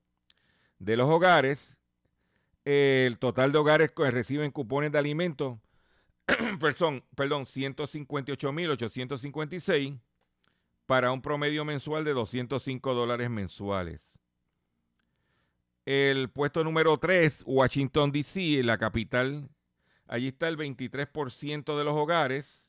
de 0.78 0.96
los 0.96 1.08
hogares, 1.08 1.76
el 2.64 3.18
total 3.18 3.50
de 3.52 3.58
hogares 3.58 3.90
que 3.92 4.10
reciben 4.10 4.50
cupones 4.50 4.90
de 4.92 4.98
alimentos, 4.98 5.58
perdón, 6.60 7.04
perdón 7.14 7.46
158.856 7.46 10.00
para 10.86 11.12
un 11.12 11.22
promedio 11.22 11.64
mensual 11.64 12.04
de 12.04 12.12
205 12.12 12.94
dólares 12.94 13.30
mensuales. 13.30 14.00
El 15.84 16.28
puesto 16.28 16.64
número 16.64 16.98
3, 16.98 17.44
Washington, 17.46 18.10
D.C., 18.12 18.62
la 18.62 18.76
capital, 18.76 19.48
allí 20.06 20.28
está 20.28 20.48
el 20.48 20.58
23% 20.58 21.78
de 21.78 21.84
los 21.84 21.94
hogares 21.94 22.67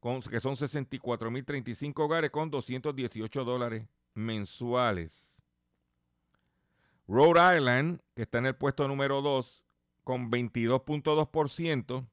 que 0.00 0.40
son 0.40 0.56
64.035 0.56 2.04
hogares 2.04 2.30
con 2.30 2.50
218 2.50 3.44
dólares 3.44 3.86
mensuales. 4.14 5.42
Rhode 7.06 7.56
Island, 7.56 8.00
que 8.14 8.22
está 8.22 8.38
en 8.38 8.46
el 8.46 8.56
puesto 8.56 8.88
número 8.88 9.20
2, 9.20 9.64
con 10.04 10.30
22.2%, 10.30 12.08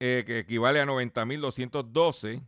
eh, 0.00 0.24
que 0.26 0.40
equivale 0.40 0.80
a 0.80 0.84
90.212 0.84 2.44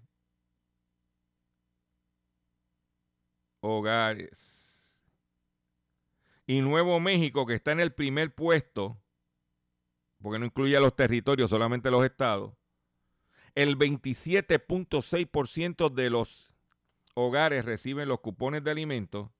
hogares. 3.61 4.93
Y 6.47 6.61
Nuevo 6.61 7.01
México, 7.01 7.47
que 7.47 7.55
está 7.55 7.73
en 7.73 7.81
el 7.81 7.95
primer 7.95 8.35
puesto, 8.35 9.01
porque 10.21 10.39
no 10.39 10.47
incluye 10.47 10.77
a 10.77 10.81
los 10.81 10.95
territorios, 10.95 11.49
solamente 11.49 11.91
los 11.91 12.05
estados, 12.05 12.53
el 13.55 13.79
27.6% 13.79 15.93
de 15.93 16.11
los 16.11 16.51
hogares 17.15 17.65
reciben 17.65 18.09
los 18.09 18.21
cupones 18.21 18.63
de 18.65 18.71
alimentos 18.71 19.31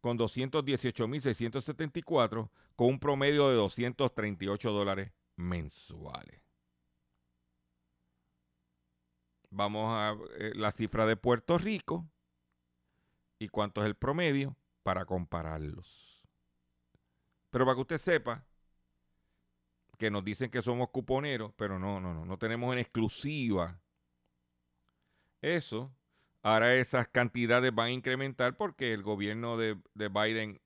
con 0.00 0.18
218.674 0.18 2.50
con 2.76 2.88
un 2.88 3.00
promedio 3.00 3.48
de 3.48 3.54
238 3.56 4.72
dólares 4.72 5.12
mensuales. 5.36 6.40
Vamos 9.50 9.90
a 9.90 10.14
la 10.54 10.72
cifra 10.72 11.06
de 11.06 11.16
Puerto 11.16 11.56
Rico 11.58 12.06
y 13.38 13.48
cuánto 13.48 13.80
es 13.80 13.86
el 13.86 13.94
promedio 13.94 14.56
para 14.82 15.06
compararlos. 15.06 16.22
Pero 17.50 17.64
para 17.64 17.76
que 17.76 17.80
usted 17.80 17.98
sepa, 17.98 18.44
que 19.98 20.10
nos 20.10 20.24
dicen 20.24 20.50
que 20.50 20.62
somos 20.62 20.90
cuponeros, 20.90 21.52
pero 21.56 21.78
no, 21.78 22.00
no, 22.00 22.14
no, 22.14 22.24
no 22.24 22.38
tenemos 22.38 22.72
en 22.72 22.78
exclusiva 22.78 23.80
eso. 25.42 25.92
Ahora 26.42 26.74
esas 26.76 27.08
cantidades 27.08 27.74
van 27.74 27.88
a 27.88 27.92
incrementar 27.92 28.56
porque 28.56 28.92
el 28.92 29.02
gobierno 29.02 29.56
de, 29.56 29.76
Biden 29.94 30.60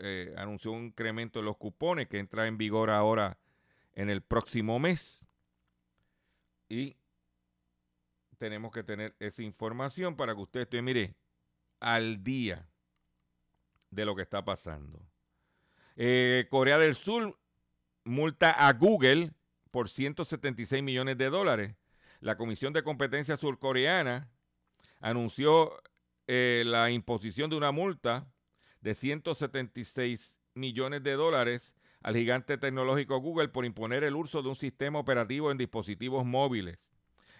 eh, 0.00 0.34
anunció 0.36 0.72
un 0.72 0.86
incremento 0.86 1.38
de 1.38 1.44
los 1.44 1.56
cupones 1.58 2.08
que 2.08 2.18
entra 2.18 2.46
en 2.46 2.56
vigor 2.56 2.90
ahora 2.90 3.38
en 3.92 4.10
el 4.10 4.22
próximo 4.22 4.78
mes. 4.78 5.26
Y 6.68 6.96
tenemos 8.38 8.72
que 8.72 8.82
tener 8.82 9.14
esa 9.20 9.42
información 9.42 10.16
para 10.16 10.34
que 10.34 10.40
usted 10.40 10.60
esté, 10.62 10.82
mire, 10.82 11.14
al 11.78 12.24
día 12.24 12.66
de 13.90 14.04
lo 14.06 14.16
que 14.16 14.22
está 14.22 14.44
pasando. 14.44 15.00
Eh, 15.96 16.46
Corea 16.50 16.78
del 16.78 16.96
Sur 16.96 17.38
multa 18.04 18.50
a 18.50 18.72
Google 18.72 19.32
por 19.70 19.88
176 19.88 20.82
millones 20.82 21.18
de 21.18 21.30
dólares. 21.30 21.74
La 22.20 22.36
Comisión 22.36 22.72
de 22.72 22.82
Competencia 22.82 23.36
Surcoreana 23.36 24.30
anunció 25.00 25.82
eh, 26.26 26.62
la 26.66 26.90
imposición 26.90 27.50
de 27.50 27.56
una 27.56 27.72
multa 27.72 28.26
de 28.80 28.94
176 28.94 30.34
millones 30.54 31.02
de 31.02 31.12
dólares 31.12 31.74
al 32.02 32.14
gigante 32.14 32.58
tecnológico 32.58 33.18
Google 33.18 33.48
por 33.48 33.64
imponer 33.64 34.04
el 34.04 34.14
uso 34.14 34.42
de 34.42 34.50
un 34.50 34.56
sistema 34.56 34.98
operativo 34.98 35.50
en 35.50 35.58
dispositivos 35.58 36.24
móviles. 36.24 36.92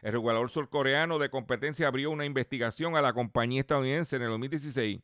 El 0.03 0.13
regulador 0.13 0.51
surcoreano 0.51 1.19
de 1.19 1.31
competencia 1.31 1.87
abrió 1.87 2.11
una 2.11 2.25
investigación 2.25 2.97
a 2.97 3.03
la 3.03 3.13
compañía 3.13 3.61
estadounidense 3.61 4.17
en 4.17 4.23
el 4.23 4.29
2016 4.31 5.01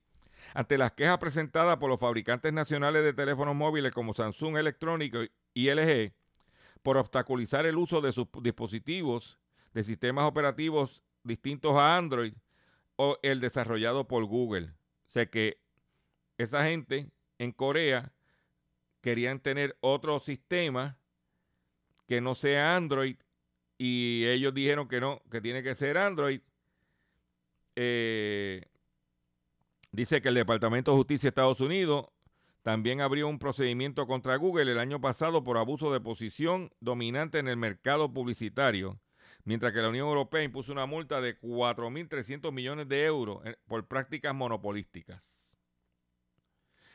ante 0.55 0.79
las 0.79 0.93
quejas 0.93 1.19
presentadas 1.19 1.77
por 1.79 1.89
los 1.89 2.01
fabricantes 2.01 2.53
nacionales 2.53 3.05
de 3.05 3.13
teléfonos 3.13 3.55
móviles 3.55 3.93
como 3.93 4.15
Samsung 4.15 4.57
Electrónico 4.57 5.21
y 5.55 5.71
LG 5.71 6.13
por 6.83 6.97
obstaculizar 6.97 7.67
el 7.67 7.77
uso 7.77 8.01
de 8.01 8.13
sus 8.13 8.27
dispositivos 8.43 9.39
de 9.75 9.85
sistemas 9.85 10.25
operativos 10.25 11.03
distintos 11.23 11.77
a 11.77 11.97
Android 11.97 12.35
o 12.97 13.19
el 13.23 13.41
desarrollado 13.41 14.09
por 14.09 14.25
Google. 14.25 14.75
sé 15.07 15.31
que 15.31 15.61
esa 16.39 16.65
gente 16.65 17.11
en 17.39 17.53
Corea 17.53 18.13
querían 19.01 19.41
tener 19.41 19.77
otro 19.81 20.21
sistema 20.21 20.99
que 22.07 22.21
no 22.21 22.35
sea 22.35 22.77
Android 22.77 23.17
y 23.79 24.27
ellos 24.27 24.53
dijeron 24.53 24.89
que 24.89 25.01
no, 25.01 25.23
que 25.31 25.41
tiene 25.41 25.63
que 25.63 25.75
ser 25.75 25.97
Android. 25.97 26.41
Eh, 27.77 28.70
dice 29.93 30.23
que 30.23 30.29
el 30.29 30.35
Departamento 30.35 30.91
de 30.91 30.97
Justicia 30.99 31.27
de 31.27 31.31
Estados 31.31 31.61
Unidos 31.61 32.07
también 32.63 33.01
abrió 33.01 33.29
un 33.29 33.39
procedimiento 33.39 34.07
contra 34.07 34.37
Google 34.37 34.73
el 34.73 34.79
año 34.79 35.01
pasado 35.01 35.43
por 35.43 35.57
abuso 35.57 35.93
de 35.93 36.01
posición 36.01 36.71
dominante 36.81 37.39
en 37.39 37.49
el 37.49 37.57
mercado 37.57 38.13
publicitario, 38.13 39.01
mientras 39.45 39.73
que 39.73 39.81
la 39.81 39.89
Unión 39.89 40.09
Europea 40.09 40.43
impuso 40.43 40.73
una 40.73 40.87
multa 40.87 41.21
de 41.21 41.41
4.300 41.41 42.53
millones 42.53 42.89
de 42.89 43.05
euros 43.05 43.41
eh, 43.47 43.57
por 43.67 43.87
prácticas 43.87 44.35
monopolísticas. 44.35 45.59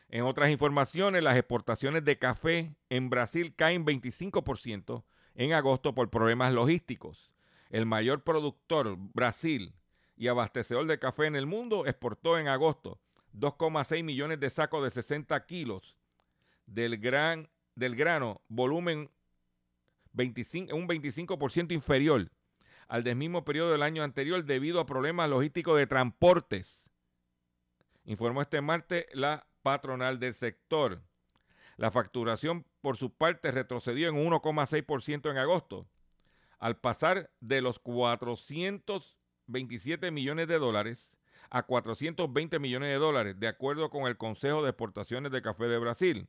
En 0.07 0.23
otras 0.23 0.51
informaciones, 0.51 1.23
las 1.23 1.35
exportaciones 1.35 2.05
de 2.05 2.19
café 2.19 2.75
en 2.89 3.09
Brasil 3.09 3.55
caen 3.55 3.85
25% 3.85 5.03
en 5.33 5.53
agosto 5.53 5.95
por 5.95 6.11
problemas 6.11 6.53
logísticos. 6.53 7.31
El 7.71 7.87
mayor 7.87 8.23
productor, 8.23 8.97
Brasil, 9.13 9.73
y 10.17 10.27
abastecedor 10.27 10.87
de 10.87 10.99
café 10.99 11.25
en 11.25 11.35
el 11.35 11.45
mundo, 11.45 11.85
exportó 11.85 12.37
en 12.37 12.47
agosto 12.47 12.99
2,6 13.33 14.03
millones 14.03 14.39
de 14.39 14.49
sacos 14.49 14.83
de 14.83 14.91
60 14.91 15.45
kilos 15.45 15.95
del, 16.65 16.97
gran, 16.97 17.49
del 17.75 17.95
grano, 17.95 18.41
volumen 18.47 19.11
25, 20.13 20.75
un 20.75 20.87
25% 20.87 21.73
inferior 21.73 22.31
al 22.87 23.03
del 23.03 23.15
mismo 23.15 23.43
periodo 23.45 23.71
del 23.71 23.83
año 23.83 24.03
anterior 24.03 24.43
debido 24.45 24.79
a 24.79 24.85
problemas 24.85 25.29
logísticos 25.29 25.77
de 25.77 25.87
transportes, 25.87 26.89
informó 28.05 28.41
este 28.41 28.61
martes 28.61 29.07
la 29.13 29.47
patronal 29.63 30.19
del 30.19 30.33
sector. 30.33 31.01
La 31.77 31.91
facturación, 31.91 32.65
por 32.81 32.97
su 32.97 33.11
parte, 33.11 33.51
retrocedió 33.51 34.07
en 34.07 34.15
1,6% 34.15 35.29
en 35.29 35.37
agosto, 35.37 35.87
al 36.59 36.77
pasar 36.77 37.31
de 37.41 37.61
los 37.61 37.79
427 39.45 40.11
millones 40.11 40.47
de 40.47 40.59
dólares 40.59 41.15
a 41.49 41.63
420 41.63 42.59
millones 42.59 42.89
de 42.89 42.95
dólares, 42.95 43.39
de 43.39 43.47
acuerdo 43.47 43.89
con 43.89 44.07
el 44.07 44.17
Consejo 44.17 44.63
de 44.63 44.69
Exportaciones 44.69 45.31
de 45.31 45.41
Café 45.41 45.65
de 45.65 45.77
Brasil. 45.77 46.27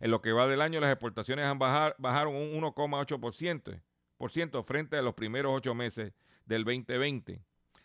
En 0.00 0.10
lo 0.10 0.20
que 0.20 0.32
va 0.32 0.46
del 0.46 0.62
año, 0.62 0.80
las 0.80 0.92
exportaciones 0.92 1.46
han 1.46 1.58
bajaron 1.58 2.34
un 2.34 2.62
1,8% 2.62 4.64
frente 4.64 4.96
a 4.96 5.02
los 5.02 5.14
primeros 5.14 5.52
ocho 5.54 5.74
meses 5.74 6.12
del 6.46 6.64
2020 6.64 7.42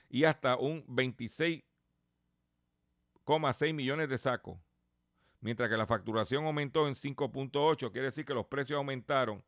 y 0.10 0.24
hasta 0.24 0.58
un 0.58 0.86
26,6 0.88 3.74
millones 3.74 4.10
de 4.10 4.18
sacos 4.18 4.58
mientras 5.44 5.70
que 5.70 5.78
la 5.78 5.86
facturación 5.86 6.46
aumentó 6.46 6.88
en 6.88 6.96
5.8, 6.96 7.92
quiere 7.92 8.08
decir 8.08 8.26
que 8.26 8.34
los 8.34 8.46
precios 8.46 8.78
aumentaron, 8.78 9.44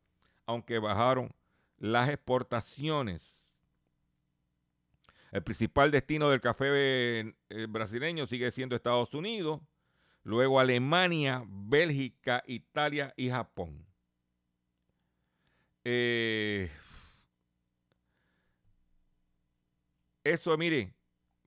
aunque 0.46 0.78
bajaron 0.78 1.34
las 1.78 2.10
exportaciones. 2.10 3.45
El 5.36 5.44
principal 5.44 5.92
destino 5.92 6.30
del 6.30 6.40
café 6.40 7.20
eh, 7.20 7.34
brasileño 7.68 8.26
sigue 8.26 8.54
siendo 8.54 8.74
Estados 8.74 9.14
Unidos, 9.14 9.60
luego 10.24 10.62
Alemania, 10.62 11.44
Bélgica, 11.46 12.42
Italia 12.48 13.14
y 13.18 13.30
Japón. 13.30 13.86
Eh, 15.84 16.72
eso, 20.24 20.58
mire, 20.58 20.94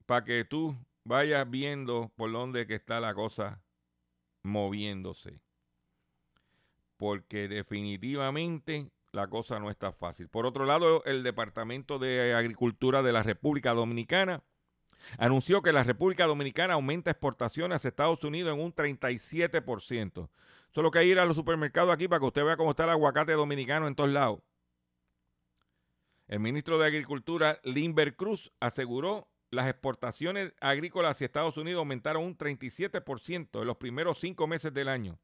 para 0.05 0.23
que 0.23 0.45
tú 0.45 0.77
vayas 1.03 1.49
viendo 1.49 2.13
por 2.15 2.31
dónde 2.31 2.67
está 2.69 3.01
la 3.01 3.15
cosa 3.15 3.63
moviéndose. 4.43 5.41
Porque 6.99 7.49
definitivamente 7.49 8.91
la 9.13 9.29
cosa 9.29 9.59
no 9.59 9.71
está 9.71 9.93
fácil. 9.93 10.29
Por 10.29 10.47
otro 10.47 10.67
lado, 10.67 11.03
el 11.05 11.23
Departamento 11.23 11.99
de 11.99 12.35
Agricultura 12.35 13.03
de 13.03 13.13
la 13.13 13.23
República 13.23 13.73
Dominicana 13.73 14.43
anunció 15.17 15.63
que 15.63 15.73
la 15.73 15.85
República 15.85 16.27
Dominicana 16.27 16.75
aumenta 16.75 17.11
exportaciones 17.11 17.85
a 17.85 17.89
Estados 17.89 18.23
Unidos 18.25 18.55
en 18.55 18.61
un 18.61 18.75
37%. 18.75 20.29
Solo 20.75 20.91
que 20.91 20.99
hay 20.99 21.07
que 21.07 21.13
ir 21.13 21.19
a 21.19 21.25
los 21.25 21.37
supermercados 21.37 21.93
aquí 21.93 22.09
para 22.09 22.21
que 22.21 22.27
usted 22.27 22.45
vea 22.45 22.57
cómo 22.57 22.71
está 22.71 22.85
el 22.85 22.91
aguacate 22.91 23.33
dominicano 23.33 23.89
en 23.89 23.95
todos 23.95 24.11
lados. 24.11 24.41
El 26.27 26.41
ministro 26.41 26.79
de 26.79 26.87
Agricultura, 26.87 27.59
Limber 27.65 28.15
Cruz, 28.15 28.53
aseguró 28.61 29.29
las 29.51 29.67
exportaciones 29.67 30.53
agrícolas 30.61 31.13
hacia 31.13 31.25
Estados 31.25 31.57
Unidos 31.57 31.79
aumentaron 31.79 32.23
un 32.23 32.37
37% 32.37 33.63
en 33.63 33.67
los 33.67 33.79
primeros 33.79 34.21
cinco 34.21 34.47
meses 34.47 34.75
del 34.75 34.89
año. 34.89 35.19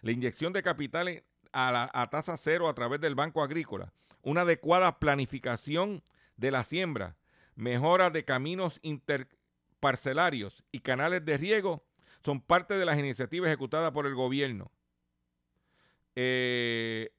La 0.00 0.12
inyección 0.12 0.54
de 0.54 0.62
capitales 0.62 1.22
a, 1.52 1.72
la, 1.72 1.90
a 1.92 2.10
tasa 2.10 2.36
cero 2.36 2.68
a 2.68 2.74
través 2.74 3.00
del 3.00 3.14
Banco 3.14 3.42
Agrícola, 3.42 3.92
una 4.22 4.42
adecuada 4.42 4.98
planificación 4.98 6.02
de 6.36 6.50
la 6.50 6.64
siembra, 6.64 7.16
mejora 7.56 8.10
de 8.10 8.24
caminos 8.24 8.78
interparcelarios 8.82 10.64
y 10.70 10.80
canales 10.80 11.24
de 11.24 11.36
riego 11.36 11.84
son 12.24 12.40
parte 12.40 12.78
de 12.78 12.84
las 12.84 12.98
iniciativas 12.98 13.48
ejecutadas 13.48 13.92
por 13.92 14.06
el 14.06 14.14
gobierno. 14.14 14.70
Eh, 16.14 17.10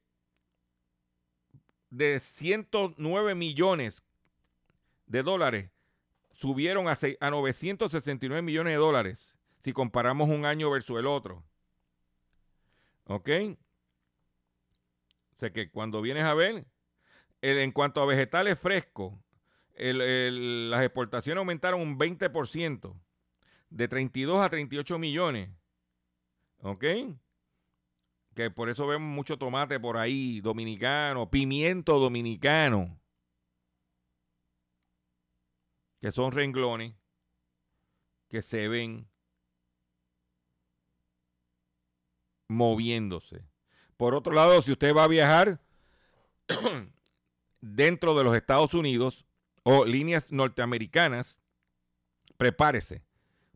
de 1.90 2.20
109 2.20 3.34
millones 3.34 4.02
de 5.06 5.22
dólares 5.22 5.70
subieron 6.32 6.88
a, 6.88 6.96
a 7.20 7.30
969 7.30 8.42
millones 8.42 8.72
de 8.74 8.78
dólares 8.78 9.36
si 9.62 9.72
comparamos 9.72 10.28
un 10.28 10.46
año 10.46 10.70
versus 10.70 10.98
el 10.98 11.06
otro. 11.06 11.44
¿Ok? 13.06 13.28
O 15.40 15.42
sea 15.42 15.54
que 15.54 15.70
cuando 15.70 16.02
vienes 16.02 16.24
a 16.24 16.34
ver, 16.34 16.66
en 17.40 17.72
cuanto 17.72 18.02
a 18.02 18.06
vegetales 18.06 18.58
frescos, 18.58 19.14
las 19.74 20.84
exportaciones 20.84 21.38
aumentaron 21.38 21.80
un 21.80 21.98
20%, 21.98 23.00
de 23.70 23.88
32 23.88 24.38
a 24.38 24.50
38 24.50 24.98
millones. 24.98 25.48
¿Ok? 26.58 26.84
Que 28.34 28.50
por 28.50 28.68
eso 28.68 28.86
vemos 28.86 29.08
mucho 29.08 29.38
tomate 29.38 29.80
por 29.80 29.96
ahí, 29.96 30.42
dominicano, 30.42 31.30
pimiento 31.30 31.98
dominicano. 31.98 33.00
que 36.00 36.12
son 36.12 36.32
renglones 36.32 36.94
que 38.28 38.42
se 38.42 38.68
ven 38.68 39.08
moviéndose. 42.48 43.44
Por 44.00 44.14
otro 44.14 44.32
lado, 44.32 44.62
si 44.62 44.72
usted 44.72 44.96
va 44.96 45.04
a 45.04 45.08
viajar 45.08 45.60
dentro 47.60 48.16
de 48.16 48.24
los 48.24 48.34
Estados 48.34 48.72
Unidos 48.72 49.26
o 49.62 49.84
líneas 49.84 50.32
norteamericanas, 50.32 51.38
prepárese, 52.38 53.02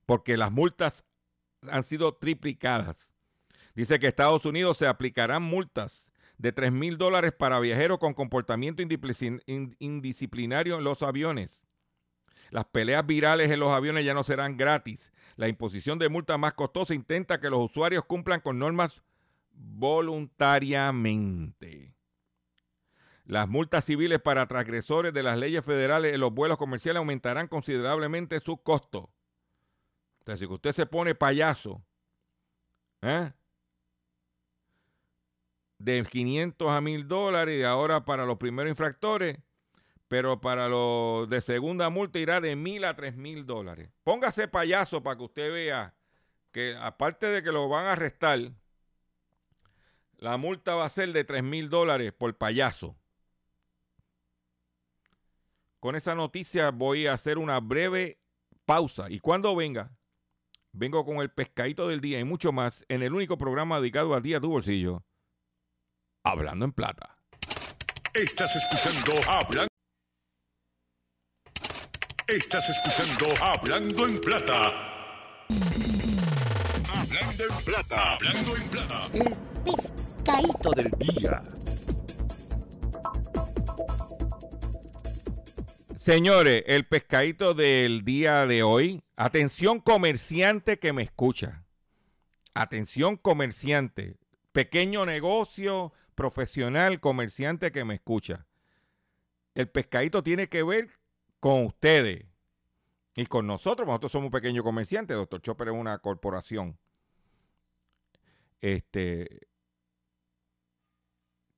porque 0.05 0.37
las 0.37 0.53
multas 0.53 1.07
han 1.71 1.83
sido 1.83 2.13
triplicadas. 2.17 3.09
Dice 3.75 3.99
que 3.99 4.07
Estados 4.07 4.45
Unidos 4.45 4.77
se 4.77 4.87
aplicarán 4.87 5.43
multas 5.43 6.13
de 6.37 6.53
3 6.53 6.73
mil 6.73 6.99
dólares 6.99 7.33
para 7.33 7.59
viajeros 7.59 7.97
con 7.97 8.13
comportamiento 8.13 8.83
indisciplinario 8.83 10.77
en 10.77 10.85
los 10.85 11.03
aviones. 11.03 11.63
Las 12.51 12.67
peleas 12.67 13.07
virales 13.07 13.51
en 13.51 13.61
los 13.61 13.71
aviones 13.71 14.05
ya 14.05 14.13
no 14.13 14.25
serán 14.25 14.59
gratis. 14.59 15.11
La 15.37 15.49
imposición 15.49 15.99
de 15.99 16.11
multas 16.11 16.39
más 16.39 16.53
costosa 16.53 16.93
intenta 16.93 17.41
que 17.41 17.49
los 17.49 17.71
usuarios 17.71 18.05
cumplan 18.05 18.43
con 18.43 18.59
normas 18.59 19.01
voluntariamente. 19.55 21.95
Las 23.25 23.49
multas 23.49 23.85
civiles 23.85 24.21
para 24.21 24.47
transgresores 24.47 25.15
de 25.15 25.23
las 25.23 25.39
leyes 25.39 25.65
federales 25.65 26.13
en 26.13 26.21
los 26.21 26.35
vuelos 26.35 26.59
comerciales 26.59 26.99
aumentarán 26.99 27.49
considerablemente 27.49 28.39
su 28.41 28.59
costo. 28.59 29.11
Entonces, 30.21 30.47
si 30.47 30.53
usted 30.53 30.73
se 30.73 30.87
pone 30.87 31.15
payaso, 31.15 31.83
¿eh? 33.03 33.33
de 35.79 36.05
500 36.05 36.71
a 36.71 36.81
1000 36.81 37.09
dólares 37.09 37.61
y 37.61 37.63
ahora 37.63 38.05
para 38.05 38.25
los 38.25 38.39
primeros 38.39 38.71
infractores, 38.71 39.39
pero 40.09 40.41
para 40.41 40.69
los 40.69 41.29
de 41.29 41.41
segunda 41.41 41.91
multa 41.91 42.19
irá 42.19 42.41
de 42.41 42.57
mil 42.57 42.85
a 42.85 42.95
tres 42.95 43.17
mil 43.17 43.47
dólares. 43.47 43.91
Póngase 44.03 44.49
payaso 44.49 45.03
para 45.03 45.17
que 45.17 45.25
usted 45.25 45.53
vea 45.53 45.95
que 46.53 46.77
aparte 46.81 47.27
de 47.27 47.43
que 47.43 47.53
lo 47.53 47.69
van 47.69 47.87
a 47.87 47.93
arrestar, 47.93 48.53
la 50.25 50.39
multa 50.39 50.75
va 50.75 50.87
a 50.87 50.89
ser 50.89 51.13
de 51.13 51.23
tres 51.23 51.43
mil 51.43 51.69
dólares 51.69 52.15
por 52.15 52.35
payaso. 52.35 52.97
Con 55.81 55.97
esa 55.97 56.15
noticia 56.15 56.71
voy 56.71 57.07
a 57.07 57.13
hacer 57.13 57.37
una 57.37 57.61
breve 57.61 58.19
pausa 58.65 59.11
y 59.11 59.21
cuando 59.21 59.55
venga, 59.55 59.91
vengo 60.73 61.05
con 61.05 61.19
el 61.19 61.31
pescadito 61.31 61.89
del 61.89 62.01
día 62.01 62.21
y 62.21 62.25
mucho 62.25 62.53
más 62.53 62.87
en 62.89 63.03
el 63.03 63.13
único 63.13 63.37
programa 63.37 63.81
dedicado 63.81 64.15
al 64.15 64.23
día 64.23 64.41
tu 64.41 64.49
bolsillo, 64.49 65.05
Hablando 66.23 66.65
en 66.65 66.73
Plata. 66.73 67.19
Estás 68.15 68.57
escuchando 68.57 69.31
Hablando. 69.31 69.69
Estás 72.27 72.71
escuchando 72.71 73.45
Hablando 73.45 74.07
en 74.07 74.19
Plata. 74.23 74.73
Hablando 76.95 77.45
en 77.45 77.65
Plata. 77.67 78.15
Hablando 78.15 78.57
en 78.57 78.71
Plata. 78.71 79.11
El 80.27 80.33
pescadito 80.33 80.71
del 80.71 80.91
día. 80.93 81.43
Señores, 85.99 86.65
el 86.67 86.87
pescadito 86.87 87.53
del 87.53 88.07
día 88.07 88.47
de 88.47 88.63
hoy. 88.63 89.03
Atención 89.17 89.81
comerciante 89.81 90.79
que 90.79 90.95
me 90.95 91.03
escucha. 91.03 91.67
Atención 92.55 93.19
comerciante. 93.19 94.17
Pequeño 94.53 95.05
negocio, 95.05 95.93
profesional, 96.15 97.01
comerciante 97.01 97.71
que 97.71 97.85
me 97.85 97.97
escucha. 97.97 98.47
El 99.55 99.69
pescadito 99.69 100.23
tiene 100.23 100.49
que 100.49 100.63
ver 100.63 100.89
con 101.39 101.67
ustedes 101.67 102.25
y 103.15 103.27
con 103.27 103.47
nosotros. 103.47 103.87
Nosotros 103.87 104.13
somos 104.13 104.27
un 104.29 104.33
pequeño 104.33 104.63
comerciante. 104.63 105.13
Doctor 105.13 105.43
Chopper 105.43 105.69
es 105.69 105.75
una 105.75 105.99
corporación. 105.99 106.79
Este, 108.63 109.49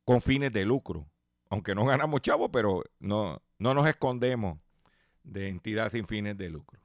con 0.07 0.23
fines 0.23 0.53
de 0.53 0.65
lucro. 0.65 1.11
Aunque 1.51 1.75
no 1.75 1.85
ganamos 1.85 2.23
chavos, 2.23 2.49
pero 2.51 2.83
no, 2.99 3.43
no 3.59 3.75
nos 3.75 3.87
escondemos 3.87 4.59
de 5.23 5.49
entidad 5.49 5.93
sin 5.93 6.07
fines 6.07 6.39
de 6.39 6.49
lucro. 6.49 6.81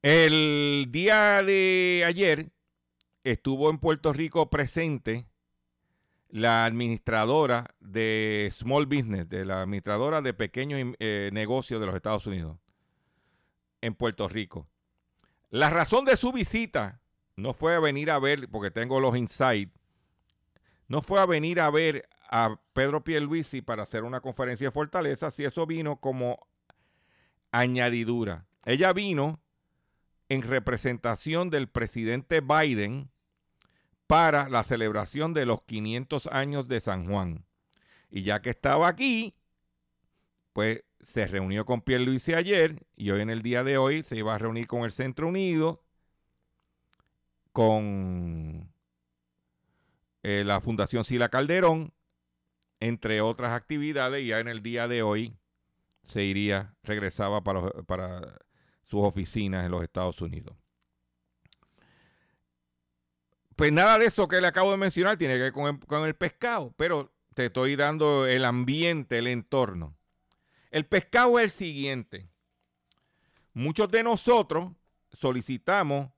El 0.00 0.86
día 0.90 1.42
de 1.42 2.04
ayer 2.06 2.52
estuvo 3.24 3.70
en 3.70 3.78
Puerto 3.78 4.12
Rico 4.12 4.48
presente 4.50 5.26
la 6.28 6.64
administradora 6.64 7.74
de 7.80 8.52
Small 8.54 8.86
Business, 8.86 9.28
de 9.28 9.44
la 9.44 9.62
administradora 9.62 10.20
de 10.20 10.32
pequeños 10.32 10.94
eh, 10.98 11.30
negocios 11.32 11.80
de 11.80 11.86
los 11.86 11.94
Estados 11.94 12.26
Unidos 12.26 12.56
en 13.80 13.94
Puerto 13.94 14.28
Rico. 14.28 14.68
La 15.50 15.70
razón 15.70 16.04
de 16.04 16.16
su 16.16 16.32
visita 16.32 17.00
no 17.36 17.52
fue 17.52 17.80
venir 17.80 18.10
a 18.10 18.18
ver, 18.18 18.48
porque 18.48 18.70
tengo 18.70 19.00
los 19.00 19.16
insights, 19.16 19.72
no 20.94 21.02
fue 21.02 21.20
a 21.20 21.26
venir 21.26 21.58
a 21.58 21.70
ver 21.70 22.08
a 22.30 22.56
Pedro 22.72 23.02
Pierluisi 23.02 23.62
para 23.62 23.82
hacer 23.82 24.04
una 24.04 24.20
conferencia 24.20 24.68
de 24.68 24.70
fortaleza, 24.70 25.32
si 25.32 25.42
eso 25.42 25.66
vino 25.66 25.96
como 25.96 26.46
añadidura. 27.50 28.46
Ella 28.64 28.92
vino 28.92 29.40
en 30.28 30.42
representación 30.42 31.50
del 31.50 31.68
presidente 31.68 32.40
Biden 32.40 33.10
para 34.06 34.48
la 34.48 34.62
celebración 34.62 35.34
de 35.34 35.46
los 35.46 35.62
500 35.62 36.28
años 36.28 36.68
de 36.68 36.80
San 36.80 37.08
Juan. 37.08 37.44
Y 38.08 38.22
ya 38.22 38.40
que 38.40 38.50
estaba 38.50 38.86
aquí, 38.86 39.34
pues 40.52 40.84
se 41.00 41.26
reunió 41.26 41.64
con 41.66 41.80
Pierre 41.80 42.20
ayer 42.36 42.86
y 42.94 43.10
hoy 43.10 43.20
en 43.20 43.30
el 43.30 43.42
día 43.42 43.64
de 43.64 43.78
hoy 43.78 44.04
se 44.04 44.16
iba 44.16 44.32
a 44.32 44.38
reunir 44.38 44.68
con 44.68 44.82
el 44.82 44.92
Centro 44.92 45.26
Unido, 45.26 45.82
con 47.50 48.72
eh, 50.24 50.42
la 50.42 50.62
Fundación 50.62 51.04
Sila 51.04 51.28
Calderón, 51.28 51.92
entre 52.80 53.20
otras 53.20 53.52
actividades, 53.52 54.26
ya 54.26 54.40
en 54.40 54.48
el 54.48 54.62
día 54.62 54.88
de 54.88 55.02
hoy 55.02 55.36
se 56.02 56.24
iría, 56.24 56.74
regresaba 56.82 57.44
para, 57.44 57.70
para 57.82 58.40
sus 58.84 59.04
oficinas 59.04 59.66
en 59.66 59.70
los 59.70 59.82
Estados 59.82 60.22
Unidos. 60.22 60.56
Pues 63.54 63.70
nada 63.70 63.98
de 63.98 64.06
eso 64.06 64.26
que 64.26 64.40
le 64.40 64.46
acabo 64.46 64.70
de 64.70 64.78
mencionar 64.78 65.18
tiene 65.18 65.34
que 65.34 65.50
ver 65.50 65.52
con 65.52 66.06
el, 66.06 66.16
pescado, 66.16 66.72
pero 66.78 67.12
te 67.34 67.46
estoy 67.46 67.76
dando 67.76 68.26
el 68.26 68.46
ambiente, 68.46 69.18
el 69.18 69.26
entorno. 69.26 69.94
El 70.70 70.86
pescado 70.86 71.38
es 71.38 71.44
el 71.44 71.50
siguiente. 71.50 72.30
Muchos 73.52 73.90
de 73.90 74.02
nosotros 74.02 74.72
solicitamos 75.12 76.10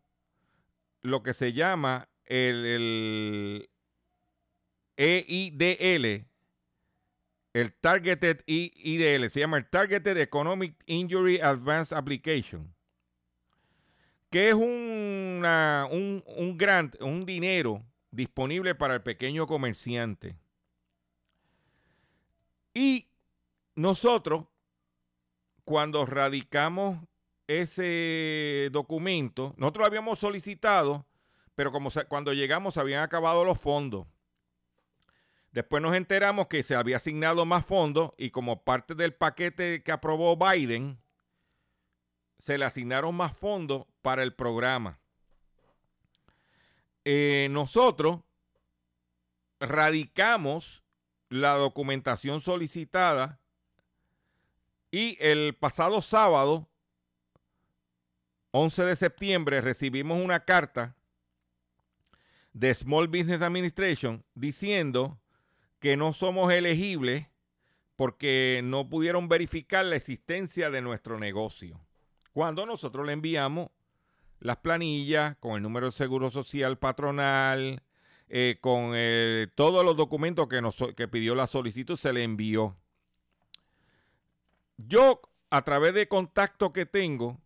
lo 1.02 1.24
que 1.24 1.34
se 1.34 1.52
llama 1.52 2.08
el 2.24 3.68
EIDL, 4.96 6.26
el 7.52 7.72
Targeted 7.74 8.42
EIDL, 8.46 9.30
se 9.30 9.40
llama 9.40 9.58
el 9.58 9.68
Targeted 9.68 10.18
Economic 10.18 10.76
Injury 10.86 11.40
Advance 11.40 11.94
Application 11.94 12.76
que 14.30 14.48
es 14.50 14.54
una, 14.54 15.88
un, 15.90 16.22
un 16.26 16.56
grant, 16.58 17.00
un 17.00 17.24
dinero 17.24 17.82
disponible 18.10 18.74
para 18.74 18.94
el 18.94 19.02
pequeño 19.02 19.46
comerciante. 19.46 20.36
Y 22.74 23.08
nosotros, 23.74 24.44
cuando 25.64 26.04
radicamos 26.04 26.98
ese 27.46 28.68
documento, 28.72 29.54
nosotros 29.56 29.82
lo 29.82 29.86
habíamos 29.86 30.18
solicitado, 30.18 31.06
pero 31.54 31.72
como 31.72 31.90
cuando 32.08 32.32
llegamos 32.32 32.76
habían 32.76 33.02
acabado 33.02 33.44
los 33.44 33.58
fondos. 33.58 34.06
Después 35.56 35.82
nos 35.82 35.96
enteramos 35.96 36.48
que 36.48 36.62
se 36.62 36.74
había 36.76 36.98
asignado 36.98 37.46
más 37.46 37.64
fondos 37.64 38.10
y 38.18 38.28
como 38.28 38.62
parte 38.62 38.94
del 38.94 39.14
paquete 39.14 39.82
que 39.82 39.90
aprobó 39.90 40.36
Biden, 40.36 41.00
se 42.38 42.58
le 42.58 42.66
asignaron 42.66 43.14
más 43.14 43.34
fondos 43.34 43.86
para 44.02 44.22
el 44.22 44.34
programa. 44.34 45.00
Eh, 47.06 47.48
nosotros 47.52 48.20
radicamos 49.58 50.84
la 51.30 51.54
documentación 51.54 52.42
solicitada 52.42 53.40
y 54.90 55.16
el 55.20 55.54
pasado 55.54 56.02
sábado, 56.02 56.68
11 58.50 58.84
de 58.84 58.96
septiembre, 58.96 59.62
recibimos 59.62 60.22
una 60.22 60.44
carta 60.44 60.94
de 62.52 62.74
Small 62.74 63.08
Business 63.08 63.40
Administration 63.40 64.22
diciendo 64.34 65.18
que 65.78 65.96
no 65.96 66.12
somos 66.12 66.52
elegibles 66.52 67.26
porque 67.96 68.60
no 68.64 68.88
pudieron 68.88 69.28
verificar 69.28 69.84
la 69.84 69.96
existencia 69.96 70.70
de 70.70 70.82
nuestro 70.82 71.18
negocio 71.18 71.80
cuando 72.36 72.66
nosotros 72.66 73.06
le 73.06 73.12
enviamos 73.12 73.70
las 74.40 74.58
planillas 74.58 75.36
con 75.38 75.56
el 75.56 75.62
número 75.62 75.86
de 75.86 75.92
seguro 75.92 76.30
social 76.30 76.78
patronal, 76.78 77.82
eh, 78.28 78.58
con 78.60 78.92
todos 79.54 79.82
los 79.82 79.96
documentos 79.96 80.46
que, 80.46 80.60
nos, 80.60 80.76
que 80.94 81.08
pidió 81.08 81.34
la 81.34 81.46
solicitud, 81.46 81.96
se 81.96 82.12
le 82.12 82.24
envió. 82.24 82.76
Yo, 84.76 85.22
a 85.48 85.62
través 85.62 85.94
de 85.94 86.08
contacto 86.08 86.74
que 86.74 86.84
tengo 86.84 87.40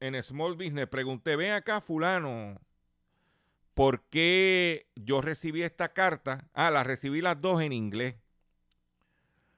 en 0.00 0.20
Small 0.20 0.56
Business, 0.56 0.88
pregunté, 0.88 1.36
ven 1.36 1.52
acá 1.52 1.80
fulano, 1.80 2.60
¿por 3.74 4.04
qué 4.08 4.88
yo 4.94 5.20
recibí 5.20 5.62
esta 5.62 5.92
carta? 5.92 6.48
Ah, 6.54 6.70
la 6.70 6.84
recibí 6.84 7.20
las 7.20 7.40
dos 7.40 7.60
en 7.60 7.72
inglés. 7.72 8.16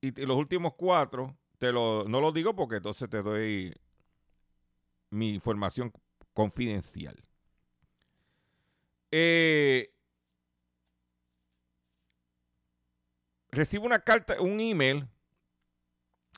Y, 0.00 0.12
los 0.24 0.38
últimos 0.38 0.72
cuatro, 0.72 1.36
te 1.58 1.70
lo, 1.70 2.04
no 2.08 2.22
lo 2.22 2.32
digo 2.32 2.56
porque 2.56 2.76
entonces 2.76 3.10
te 3.10 3.20
doy 3.20 3.78
mi 5.10 5.34
información 5.34 5.92
confidencial. 6.32 7.22
Eh, 9.10 9.92
recibo 13.50 13.84
una 13.84 13.98
carta, 13.98 14.40
un 14.40 14.60
email 14.60 15.06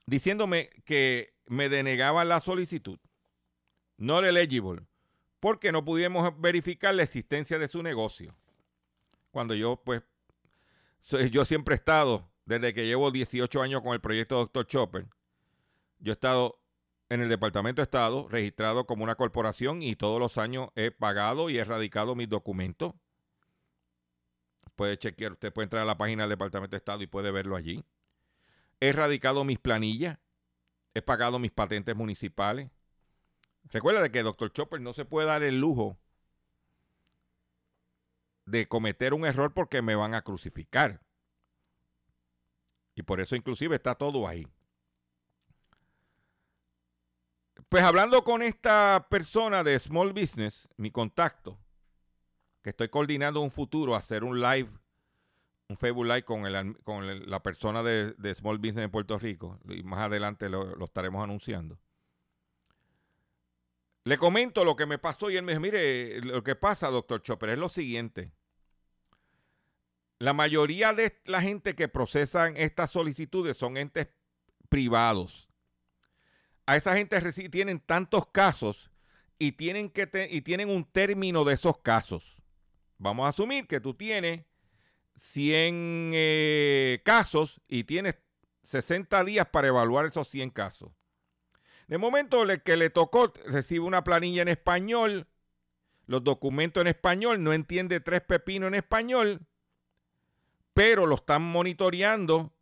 diciéndome 0.08 0.70
que 0.84 1.34
me 1.46 1.68
denegaban 1.68 2.28
la 2.28 2.40
solicitud. 2.40 2.98
No 3.96 4.20
eligible. 4.20 4.86
Porque 5.40 5.70
no 5.70 5.84
pudimos 5.84 6.32
verificar 6.40 6.94
la 6.94 7.04
existencia 7.04 7.58
de 7.58 7.68
su 7.68 7.82
negocio 7.82 8.34
cuando 9.30 9.54
yo, 9.54 9.76
pues, 9.84 10.02
yo 11.30 11.44
siempre 11.44 11.74
he 11.74 11.76
estado, 11.76 12.28
desde 12.44 12.74
que 12.74 12.86
llevo 12.86 13.10
18 13.10 13.62
años 13.62 13.82
con 13.82 13.92
el 13.92 14.00
proyecto 14.00 14.36
Dr. 14.36 14.66
Chopper, 14.66 15.06
yo 15.98 16.12
he 16.12 16.14
estado 16.14 16.60
en 17.08 17.20
el 17.20 17.28
Departamento 17.28 17.80
de 17.80 17.84
Estado 17.84 18.26
registrado 18.28 18.86
como 18.86 19.04
una 19.04 19.14
corporación 19.14 19.82
y 19.82 19.96
todos 19.96 20.18
los 20.18 20.38
años 20.38 20.70
he 20.74 20.90
pagado 20.90 21.50
y 21.50 21.58
he 21.58 21.64
radicado 21.64 22.14
mis 22.14 22.28
documentos. 22.28 22.94
Puede 24.74 24.98
chequear, 24.98 25.32
usted 25.32 25.52
puede 25.52 25.64
entrar 25.64 25.82
a 25.82 25.86
la 25.86 25.98
página 25.98 26.24
del 26.24 26.30
Departamento 26.30 26.72
de 26.72 26.78
Estado 26.78 27.02
y 27.02 27.06
puede 27.06 27.30
verlo 27.30 27.56
allí. 27.56 27.84
He 28.80 28.92
radicado 28.92 29.44
mis 29.44 29.58
planillas, 29.58 30.18
he 30.94 31.02
pagado 31.02 31.38
mis 31.38 31.50
patentes 31.50 31.96
municipales. 31.96 32.70
Recuerda 33.64 34.08
que 34.10 34.22
Dr. 34.22 34.52
Chopper 34.52 34.80
no 34.80 34.92
se 34.92 35.04
puede 35.04 35.26
dar 35.26 35.42
el 35.42 35.60
lujo 35.60 35.98
de 38.46 38.66
cometer 38.66 39.12
un 39.14 39.26
error 39.26 39.52
porque 39.52 39.82
me 39.82 39.94
van 39.94 40.14
a 40.14 40.22
crucificar. 40.22 41.02
Y 42.94 43.02
por 43.02 43.20
eso 43.20 43.36
inclusive 43.36 43.76
está 43.76 43.94
todo 43.94 44.26
ahí. 44.26 44.46
Pues 47.68 47.82
hablando 47.82 48.24
con 48.24 48.42
esta 48.42 49.06
persona 49.10 49.62
de 49.62 49.78
Small 49.78 50.12
Business, 50.12 50.68
mi 50.76 50.90
contacto, 50.90 51.58
que 52.62 52.70
estoy 52.70 52.88
coordinando 52.88 53.40
un 53.40 53.50
futuro, 53.50 53.94
hacer 53.94 54.24
un 54.24 54.40
live, 54.40 54.70
un 55.68 55.76
Facebook 55.76 56.06
Live 56.06 56.24
con, 56.24 56.74
con 56.84 57.30
la 57.30 57.42
persona 57.42 57.82
de, 57.82 58.34
Small 58.34 58.58
Business 58.58 58.84
en 58.84 58.90
Puerto 58.90 59.18
Rico, 59.18 59.58
y 59.68 59.82
más 59.82 60.00
adelante 60.00 60.48
lo 60.48 60.84
estaremos 60.84 61.22
anunciando. 61.22 61.78
Le 64.08 64.16
comento 64.16 64.64
lo 64.64 64.74
que 64.74 64.86
me 64.86 64.96
pasó 64.96 65.28
y 65.28 65.36
él 65.36 65.42
me 65.42 65.52
dijo, 65.52 65.60
mire, 65.60 66.22
lo 66.22 66.42
que 66.42 66.54
pasa, 66.54 66.88
doctor 66.88 67.20
Chopper, 67.20 67.50
es 67.50 67.58
lo 67.58 67.68
siguiente. 67.68 68.32
La 70.18 70.32
mayoría 70.32 70.94
de 70.94 71.20
la 71.26 71.42
gente 71.42 71.74
que 71.74 71.88
procesan 71.88 72.56
estas 72.56 72.90
solicitudes 72.90 73.58
son 73.58 73.76
entes 73.76 74.08
privados. 74.70 75.50
A 76.64 76.76
esa 76.76 76.96
gente 76.96 77.20
tienen 77.50 77.80
tantos 77.80 78.26
casos 78.32 78.90
y 79.38 79.52
tienen, 79.52 79.90
que 79.90 80.08
y 80.30 80.40
tienen 80.40 80.70
un 80.70 80.86
término 80.86 81.44
de 81.44 81.52
esos 81.52 81.76
casos. 81.76 82.42
Vamos 82.96 83.26
a 83.26 83.28
asumir 83.28 83.66
que 83.66 83.78
tú 83.78 83.92
tienes 83.92 84.47
100 85.18 86.12
eh, 86.14 87.02
casos 87.04 87.60
y 87.68 87.84
tienes 87.84 88.16
60 88.62 89.24
días 89.24 89.46
para 89.46 89.68
evaluar 89.68 90.06
esos 90.06 90.28
100 90.28 90.50
casos. 90.50 90.90
De 91.86 91.98
momento 91.98 92.42
el 92.42 92.62
que 92.62 92.76
le 92.76 92.90
tocó 92.90 93.32
recibe 93.46 93.84
una 93.84 94.04
planilla 94.04 94.42
en 94.42 94.48
español, 94.48 95.26
los 96.06 96.22
documentos 96.22 96.80
en 96.82 96.86
español, 96.86 97.42
no 97.42 97.52
entiende 97.52 98.00
tres 98.00 98.20
pepinos 98.20 98.68
en 98.68 98.74
español, 98.74 99.46
pero 100.74 101.06
lo 101.06 101.16
están 101.16 101.42
monitoreando 101.42 102.52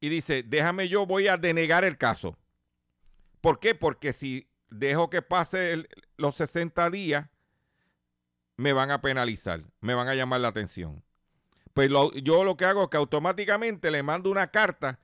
y 0.00 0.08
dice, 0.08 0.42
déjame 0.42 0.88
yo, 0.88 1.06
voy 1.06 1.28
a 1.28 1.36
denegar 1.36 1.84
el 1.84 1.96
caso. 1.96 2.38
¿Por 3.40 3.60
qué? 3.60 3.74
Porque 3.74 4.12
si 4.12 4.50
dejo 4.68 5.10
que 5.10 5.22
pase 5.22 5.88
los 6.16 6.36
60 6.36 6.90
días, 6.90 7.28
me 8.56 8.72
van 8.72 8.90
a 8.90 9.00
penalizar, 9.00 9.62
me 9.80 9.94
van 9.94 10.08
a 10.08 10.14
llamar 10.14 10.40
la 10.40 10.48
atención. 10.48 11.02
Pues 11.72 11.88
yo 12.22 12.44
lo 12.44 12.56
que 12.56 12.64
hago 12.64 12.84
es 12.84 12.88
que 12.88 12.96
automáticamente 12.96 13.90
le 13.90 14.02
mando 14.02 14.30
una 14.30 14.50
carta 14.50 14.98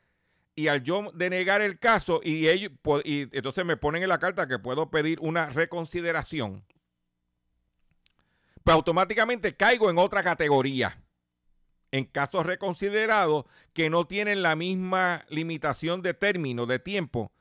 y 0.54 0.68
al 0.68 0.82
yo 0.82 1.12
denegar 1.14 1.60
el 1.60 1.78
caso 1.78 2.20
y 2.24 2.48
ellos 2.48 2.72
y 3.04 3.22
entonces 3.36 3.64
me 3.64 3.76
ponen 3.76 4.02
en 4.02 4.08
la 4.08 4.18
carta 4.18 4.48
que 4.48 4.58
puedo 4.58 4.90
pedir 4.90 5.20
una 5.20 5.50
reconsideración, 5.50 6.64
pues 8.64 8.74
automáticamente 8.74 9.54
caigo 9.54 9.90
en 9.90 9.98
otra 9.98 10.24
categoría. 10.24 11.02
En 11.92 12.04
casos 12.04 12.44
reconsiderados 12.44 13.44
que 13.72 13.88
no 13.90 14.06
tienen 14.06 14.42
la 14.42 14.56
misma 14.56 15.24
limitación 15.28 16.02
de 16.02 16.14
término, 16.14 16.66
de 16.66 16.80
tiempo 16.80 17.32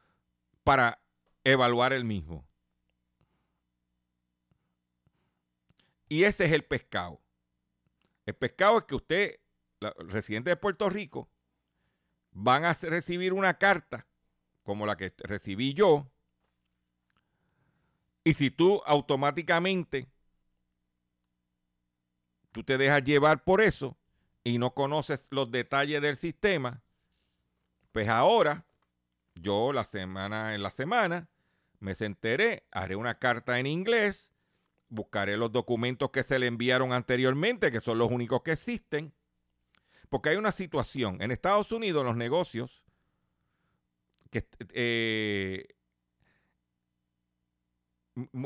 para 0.64 1.02
evaluar 1.44 1.94
el 1.94 2.06
mismo. 2.06 2.46
Y 6.08 6.24
ese 6.24 6.46
es 6.46 6.52
el 6.52 6.64
pescado. 6.64 7.25
El 8.26 8.36
pescado 8.36 8.80
es 8.80 8.84
que 8.86 8.96
usted, 8.96 9.40
residente 10.08 10.50
de 10.50 10.58
Puerto 10.58 10.90
Rico, 10.90 11.30
van 12.32 12.66
a 12.66 12.74
recibir 12.74 13.34
una 13.34 13.58
carta 13.58 14.08
como 14.64 14.86
la 14.86 14.98
que 14.98 15.14
recibí 15.20 15.74
yo. 15.74 16.10
Y 18.24 18.34
si 18.34 18.50
tú 18.50 18.82
automáticamente 18.86 20.10
tú 22.52 22.64
te 22.64 22.78
dejas 22.78 23.04
llevar 23.04 23.44
por 23.44 23.62
eso 23.62 23.98
y 24.44 24.58
no 24.58 24.74
conoces 24.74 25.26
los 25.30 25.52
detalles 25.52 26.02
del 26.02 26.18
sistema, 26.18 26.82
pues 27.92 28.10
ahora 28.10 28.66
yo 29.36 29.74
la 29.74 29.84
semana 29.84 30.56
en 30.56 30.64
la 30.64 30.72
semana 30.72 31.30
me 31.80 31.96
sentaré, 31.96 32.66
haré 32.72 32.96
una 32.96 33.20
carta 33.20 33.60
en 33.60 33.68
inglés, 33.68 34.32
buscaré 34.90 35.38
los 35.38 35.52
documentos 35.52 36.12
que 36.12 36.24
se 36.24 36.40
le 36.40 36.48
enviaron 36.48 36.94
anteriormente, 36.94 37.72
que 37.72 37.82
son 37.82 37.98
los 37.98 38.12
únicos 38.12 38.42
que 38.44 38.52
existen, 38.52 39.14
porque 40.10 40.30
hay 40.30 40.38
una 40.38 40.52
situación. 40.52 41.22
En 41.22 41.32
Estados 41.32 41.72
Unidos 41.72 42.06
los 42.06 42.16
negocios 42.16 42.84
que 44.30 44.48
eh, 44.74 45.68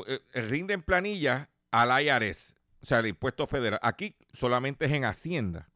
eh, 0.06 0.20
rinden 0.34 0.82
planillas 0.82 1.48
al 1.70 2.02
IRS, 2.02 2.56
o 2.82 2.86
sea, 2.86 2.98
al 2.98 3.06
impuesto 3.06 3.46
federal. 3.46 3.78
Aquí 3.82 4.16
solamente 4.32 4.86
es 4.86 4.92
en 4.92 5.04
Hacienda. 5.04 5.68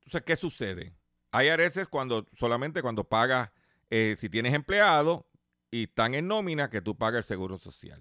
Entonces, 0.00 0.22
¿qué 0.26 0.36
sucede? 0.36 0.94
IRS 1.32 1.78
es 1.78 1.88
cuando 1.88 2.26
solamente 2.34 2.82
cuando 2.82 3.04
pagas, 3.04 3.50
eh, 3.90 4.16
si 4.18 4.28
tienes 4.28 4.54
empleado 4.54 5.26
y 5.74 5.84
están 5.84 6.14
en 6.14 6.28
nómina, 6.28 6.70
que 6.70 6.80
tú 6.80 6.96
pagas 6.96 7.18
el 7.18 7.24
seguro 7.24 7.58
social. 7.58 8.00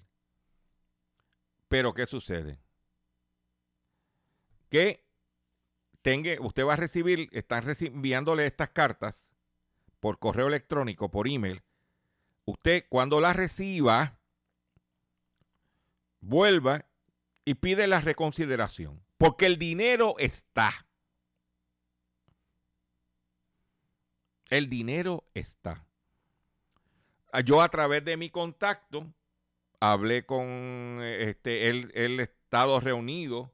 Pero, 1.67 1.95
¿qué 1.95 2.05
sucede? 2.05 2.59
Que 4.69 5.03
tenga, 6.03 6.39
usted 6.39 6.67
va 6.67 6.73
a 6.73 6.75
recibir, 6.75 7.29
están 7.31 7.63
enviándole 7.79 8.45
estas 8.45 8.69
cartas 8.69 9.31
por 9.99 10.19
correo 10.19 10.49
electrónico, 10.49 11.09
por 11.09 11.27
email. 11.27 11.63
Usted 12.45 12.85
cuando 12.89 13.19
las 13.19 13.35
reciba, 13.35 14.19
vuelva 16.19 16.85
y 17.43 17.55
pide 17.55 17.87
la 17.87 18.01
reconsideración. 18.01 19.03
Porque 19.17 19.47
el 19.47 19.57
dinero 19.57 20.13
está. 20.19 20.85
El 24.51 24.69
dinero 24.69 25.23
está. 25.33 25.87
Yo 27.41 27.61
a 27.61 27.69
través 27.69 28.05
de 28.05 28.17
mi 28.17 28.29
contacto 28.29 29.11
hablé 29.79 30.25
con 30.25 30.99
este, 31.01 31.69
el, 31.69 31.91
el 31.95 32.19
estado 32.19 32.79
reunido 32.79 33.51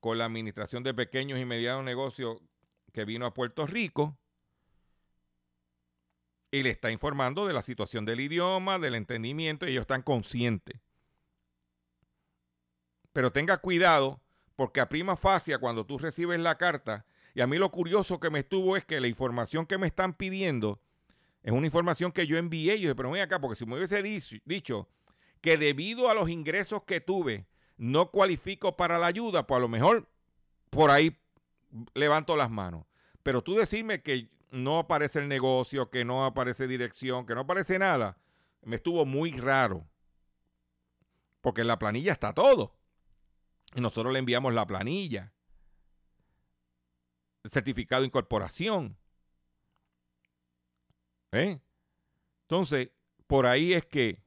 con 0.00 0.18
la 0.18 0.24
Administración 0.24 0.82
de 0.82 0.94
Pequeños 0.94 1.38
y 1.38 1.44
Medianos 1.44 1.84
Negocios 1.84 2.38
que 2.92 3.04
vino 3.04 3.26
a 3.26 3.34
Puerto 3.34 3.66
Rico 3.66 4.16
y 6.50 6.62
le 6.62 6.70
está 6.70 6.90
informando 6.90 7.46
de 7.46 7.54
la 7.54 7.62
situación 7.62 8.04
del 8.04 8.20
idioma, 8.20 8.78
del 8.78 8.94
entendimiento, 8.94 9.66
y 9.66 9.70
ellos 9.70 9.82
están 9.82 10.02
conscientes. 10.02 10.80
Pero 13.12 13.32
tenga 13.32 13.56
cuidado, 13.58 14.20
porque 14.54 14.80
a 14.80 14.88
prima 14.88 15.16
facie, 15.16 15.56
cuando 15.58 15.86
tú 15.86 15.98
recibes 15.98 16.38
la 16.38 16.58
carta, 16.58 17.06
y 17.34 17.40
a 17.40 17.46
mí 17.46 17.56
lo 17.56 17.70
curioso 17.70 18.20
que 18.20 18.28
me 18.28 18.40
estuvo 18.40 18.76
es 18.76 18.84
que 18.84 19.00
la 19.00 19.08
información 19.08 19.64
que 19.64 19.78
me 19.78 19.86
están 19.86 20.12
pidiendo 20.12 20.78
es 21.42 21.52
una 21.52 21.66
información 21.66 22.12
que 22.12 22.26
yo 22.26 22.36
envié. 22.36 22.78
Yo 22.78 22.82
dije, 22.82 22.94
pero 22.94 23.10
ven 23.10 23.22
acá, 23.22 23.40
porque 23.40 23.56
si 23.56 23.66
me 23.66 23.76
hubiese 23.76 24.02
dicho 24.02 24.88
que 25.40 25.56
debido 25.56 26.08
a 26.08 26.14
los 26.14 26.30
ingresos 26.30 26.84
que 26.84 27.00
tuve, 27.00 27.46
no 27.76 28.10
cualifico 28.10 28.76
para 28.76 28.98
la 28.98 29.08
ayuda, 29.08 29.46
pues 29.46 29.58
a 29.58 29.60
lo 29.60 29.68
mejor 29.68 30.08
por 30.70 30.90
ahí 30.90 31.18
levanto 31.94 32.36
las 32.36 32.50
manos. 32.50 32.86
Pero 33.22 33.42
tú 33.42 33.54
decirme 33.54 34.02
que 34.02 34.30
no 34.50 34.78
aparece 34.78 35.18
el 35.18 35.28
negocio, 35.28 35.90
que 35.90 36.04
no 36.04 36.24
aparece 36.24 36.68
dirección, 36.68 37.26
que 37.26 37.34
no 37.34 37.40
aparece 37.40 37.78
nada, 37.78 38.18
me 38.62 38.76
estuvo 38.76 39.04
muy 39.04 39.32
raro. 39.32 39.88
Porque 41.40 41.62
en 41.62 41.66
la 41.66 41.78
planilla 41.78 42.12
está 42.12 42.32
todo. 42.32 42.76
Y 43.74 43.80
nosotros 43.80 44.12
le 44.12 44.20
enviamos 44.20 44.54
la 44.54 44.66
planilla. 44.66 45.32
El 47.42 47.50
certificado 47.50 48.02
de 48.02 48.06
incorporación. 48.06 48.96
¿Eh? 51.32 51.60
Entonces, 52.42 52.90
por 53.26 53.46
ahí 53.46 53.72
es 53.72 53.86
que 53.86 54.22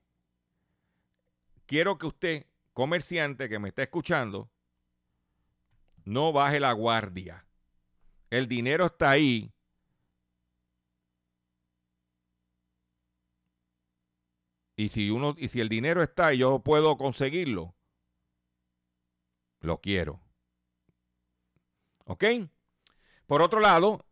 quiero 1.66 1.98
que 1.98 2.08
usted 2.08 2.48
comerciante 2.74 3.48
que 3.48 3.60
me 3.60 3.70
está 3.70 3.84
escuchando, 3.84 4.52
no 6.04 6.34
baje 6.34 6.60
la 6.60 6.74
guardia. 6.74 7.48
El 8.30 8.48
dinero 8.48 8.88
está 8.88 9.12
ahí. 9.12 9.52
Y 14.78 14.90
si 14.90 15.10
uno 15.10 15.36
y 15.38 15.48
si 15.48 15.62
el 15.62 15.70
dinero 15.70 16.04
está 16.04 16.34
y 16.34 16.40
yo 16.40 16.60
puedo 16.60 16.98
conseguirlo, 16.98 17.76
lo 19.62 19.80
quiero. 19.80 20.20
¿Ok? 22.06 22.24
Por 23.26 23.42
otro 23.42 23.60
lado, 23.60 24.06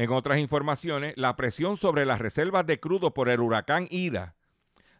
en 0.00 0.10
otras 0.12 0.38
informaciones, 0.38 1.12
la 1.18 1.36
presión 1.36 1.76
sobre 1.76 2.06
las 2.06 2.20
reservas 2.20 2.64
de 2.64 2.80
crudo 2.80 3.12
por 3.12 3.28
el 3.28 3.38
huracán 3.38 3.86
Ida 3.90 4.34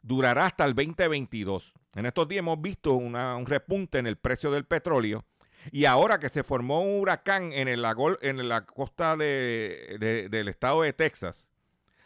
durará 0.02 0.44
hasta 0.44 0.66
el 0.66 0.74
2022. 0.74 1.72
En 1.94 2.04
estos 2.04 2.28
días 2.28 2.40
hemos 2.40 2.60
visto 2.60 2.92
un 2.92 3.46
repunte 3.46 3.98
en 3.98 4.06
el 4.06 4.18
precio 4.18 4.50
del 4.50 4.66
petróleo 4.66 5.24
y 5.72 5.86
ahora 5.86 6.18
que 6.18 6.28
se 6.28 6.42
formó 6.42 6.82
un 6.82 7.00
huracán 7.00 7.50
en 7.54 7.80
la 7.80 8.66
costa 8.66 9.16
del 9.16 10.48
estado 10.48 10.82
de 10.82 10.92
Texas, 10.92 11.48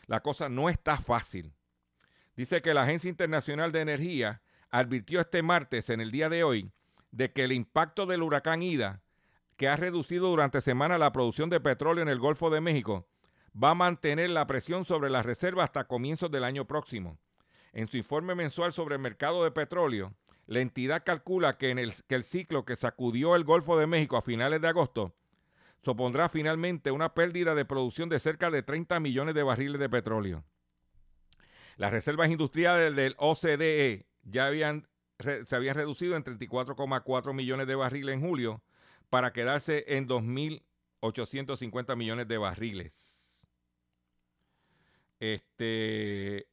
la 0.07 0.21
cosa 0.21 0.49
no 0.49 0.69
está 0.69 0.97
fácil. 0.97 1.53
Dice 2.37 2.63
que 2.63 2.75
la 2.75 2.85
Agencia 2.85 3.11
Internacional 3.11 3.73
de 3.73 3.81
Energía 3.81 4.41
advirtió 4.71 5.21
este 5.21 5.43
martes, 5.43 5.91
en 5.91 6.01
el 6.01 6.13
día 6.13 6.29
de 6.29 6.45
hoy, 6.45 6.71
de 7.11 7.33
que 7.33 7.43
el 7.43 7.51
impacto 7.51 8.07
del 8.07 8.23
huracán 8.23 8.63
Ida, 8.63 9.03
que 9.57 9.69
ha 9.69 9.77
reducido 9.77 10.29
durante 10.29 10.61
semana 10.61 10.99
la 10.99 11.13
producción 11.13 11.51
de 11.51 11.61
petróleo 11.61 12.03
en 12.03 12.09
el 12.09 12.19
Golfo 12.19 12.51
de 12.51 12.61
México, 12.61 13.07
va 13.61 13.71
a 13.71 13.75
mantener 13.75 14.31
la 14.31 14.47
presión 14.47 14.85
sobre 14.85 15.11
las 15.11 15.25
reservas 15.25 15.67
hasta 15.67 15.85
comienzos 15.85 16.31
del 16.31 16.45
año 16.45 16.67
próximo. 16.67 17.19
En 17.73 17.89
su 17.89 17.97
informe 17.97 18.35
mensual 18.35 18.73
sobre 18.73 18.97
el 18.97 19.01
mercado 19.01 19.45
de 19.45 19.51
petróleo, 19.51 20.15
la 20.47 20.61
entidad 20.61 21.05
calcula 21.05 21.57
que, 21.57 21.71
en 21.71 21.79
el, 21.79 21.95
que 22.07 22.15
el 22.15 22.25
ciclo 22.25 22.65
que 22.65 22.77
sacudió 22.77 23.37
el 23.37 23.45
Golfo 23.45 23.79
de 23.79 23.87
México 23.87 24.17
a 24.17 24.23
finales 24.23 24.61
de 24.61 24.69
agosto 24.69 25.15
supondrá 25.83 26.29
finalmente 26.29 26.91
una 26.91 27.15
pérdida 27.15 27.55
de 27.55 27.65
producción 27.65 28.09
de 28.09 28.19
cerca 28.19 28.51
de 28.51 28.63
30 28.63 29.01
millones 29.01 29.35
de 29.35 29.43
barriles 29.43 29.81
de 29.81 29.89
petróleo. 29.89 30.45
Las 31.77 31.93
reservas 31.93 32.31
industriales 32.31 32.95
del 32.95 33.15
OCDE 33.19 34.07
ya 34.23 34.47
habían, 34.47 34.89
se 35.19 35.55
habían 35.55 35.75
reducido 35.75 36.17
en 36.17 36.25
34,4 36.25 37.35
millones 37.35 37.67
de 37.67 37.75
barriles 37.75 38.15
en 38.15 38.21
julio 38.23 38.63
para 39.15 39.33
quedarse 39.33 39.85
en 39.87 40.09
2.850 40.09 41.97
millones 41.97 42.27
de 42.27 42.37
barriles. 42.37 43.47
Este, 45.21 46.49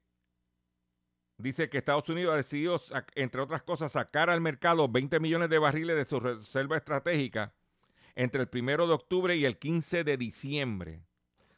dice 1.39 1.72
que 1.72 1.80
Estados 1.80 2.07
Unidos 2.07 2.36
ha 2.36 2.38
decidido, 2.38 2.80
entre 3.16 3.41
otras 3.41 3.64
cosas, 3.64 3.93
sacar 3.93 4.30
al 4.30 4.41
mercado 4.41 4.88
20 4.88 5.20
millones 5.20 5.49
de 5.49 5.57
barriles 5.57 5.95
de 5.95 6.05
su 6.05 6.20
reserva 6.20 6.78
estratégica 6.78 7.51
entre 8.14 8.41
el 8.41 8.47
primero 8.47 8.86
de 8.86 8.93
octubre 8.93 9.36
y 9.36 9.45
el 9.45 9.57
15 9.57 10.03
de 10.03 10.18
diciembre. 10.18 11.01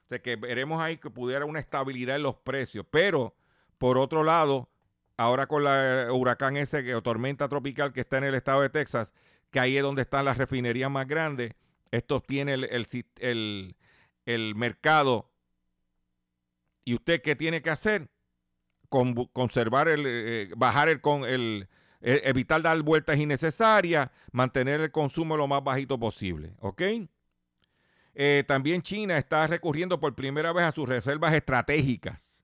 O 0.05 0.07
sea 0.07 0.21
que 0.21 0.37
veremos 0.37 0.81
ahí 0.81 0.95
que 0.95 1.09
pudiera 1.09 1.43
una 1.43 1.59
estabilidad 1.59 2.15
en 2.15 2.23
los 2.23 2.35
precios. 2.35 2.85
Pero, 2.89 3.35
por 3.77 3.97
otro 3.97 4.23
lado, 4.23 4.69
ahora 5.17 5.47
con 5.47 5.65
la 5.65 6.07
huracán 6.13 6.55
ese 6.55 6.95
o 6.95 7.03
tormenta 7.03 7.49
tropical 7.49 7.91
que 7.91 7.99
está 7.99 8.19
en 8.19 8.23
el 8.23 8.35
estado 8.35 8.61
de 8.61 8.69
Texas, 8.69 9.11
que 9.53 9.59
ahí 9.59 9.77
es 9.77 9.83
donde 9.83 10.01
están 10.01 10.25
las 10.25 10.37
refinerías 10.37 10.89
más 10.89 11.07
grandes, 11.07 11.53
esto 11.91 12.19
tiene 12.21 12.53
el, 12.55 13.75
el, 14.25 14.55
mercado. 14.55 15.31
¿Y 16.83 16.95
usted 16.95 17.21
qué 17.21 17.35
tiene 17.35 17.61
que 17.61 17.69
hacer? 17.69 18.09
conservar 18.89 19.87
el, 19.87 20.03
eh, 20.05 20.51
bajar 20.55 20.87
el, 20.87 21.01
con 21.01 21.25
el, 21.25 21.67
e, 22.01 22.21
evitar 22.25 22.61
dar 22.61 22.79
vueltas 22.83 23.17
innecesarias, 23.17 24.09
mantener 24.31 24.81
el 24.81 24.91
consumo 24.91 25.35
lo 25.35 25.47
más 25.47 25.63
bajito 25.63 25.99
posible. 25.99 26.53
¿Ok? 26.59 26.81
Eh, 28.13 28.43
también 28.47 28.83
China 28.83 29.17
está 29.17 29.47
recurriendo 29.47 29.99
por 29.99 30.13
primera 30.13 30.53
vez 30.53 30.65
a 30.65 30.71
sus 30.71 30.87
reservas 30.87 31.33
estratégicas. 31.33 32.43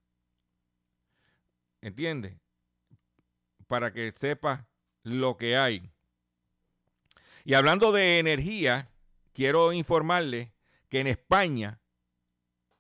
¿Entiende? 1.81 2.39
Para 3.67 3.93
que 3.93 4.11
sepa 4.11 4.67
lo 5.03 5.37
que 5.37 5.55
hay. 5.55 5.91
Y 7.45 7.53
hablando 7.53 7.91
de 7.91 8.19
energía, 8.19 8.89
quiero 9.33 9.73
informarle 9.73 10.53
que 10.89 10.99
en 10.99 11.07
España, 11.07 11.81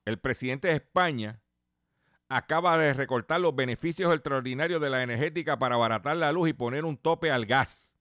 el 0.05 0.19
presidente 0.19 0.67
de 0.67 0.75
España 0.75 1.41
acaba 2.27 2.77
de 2.77 2.93
recortar 2.93 3.41
los 3.41 3.55
beneficios 3.55 4.13
extraordinarios 4.13 4.81
de 4.81 4.89
la 4.89 5.03
energética 5.03 5.57
para 5.57 5.75
abaratar 5.75 6.17
la 6.17 6.31
luz 6.31 6.49
y 6.49 6.53
poner 6.53 6.85
un 6.85 6.97
tope 6.97 7.31
al 7.31 7.45
gas. 7.45 7.93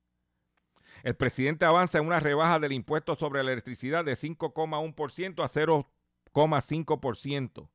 El 1.02 1.14
presidente 1.14 1.64
avanza 1.64 1.98
en 1.98 2.06
una 2.06 2.20
rebaja 2.20 2.59
del 2.59 2.72
impuesto 2.72 3.16
sobre 3.16 3.42
la 3.42 3.52
electricidad 3.52 4.04
de 4.04 4.16
5,1% 4.16 5.44
a 5.44 5.48
0,5%. 5.48 7.70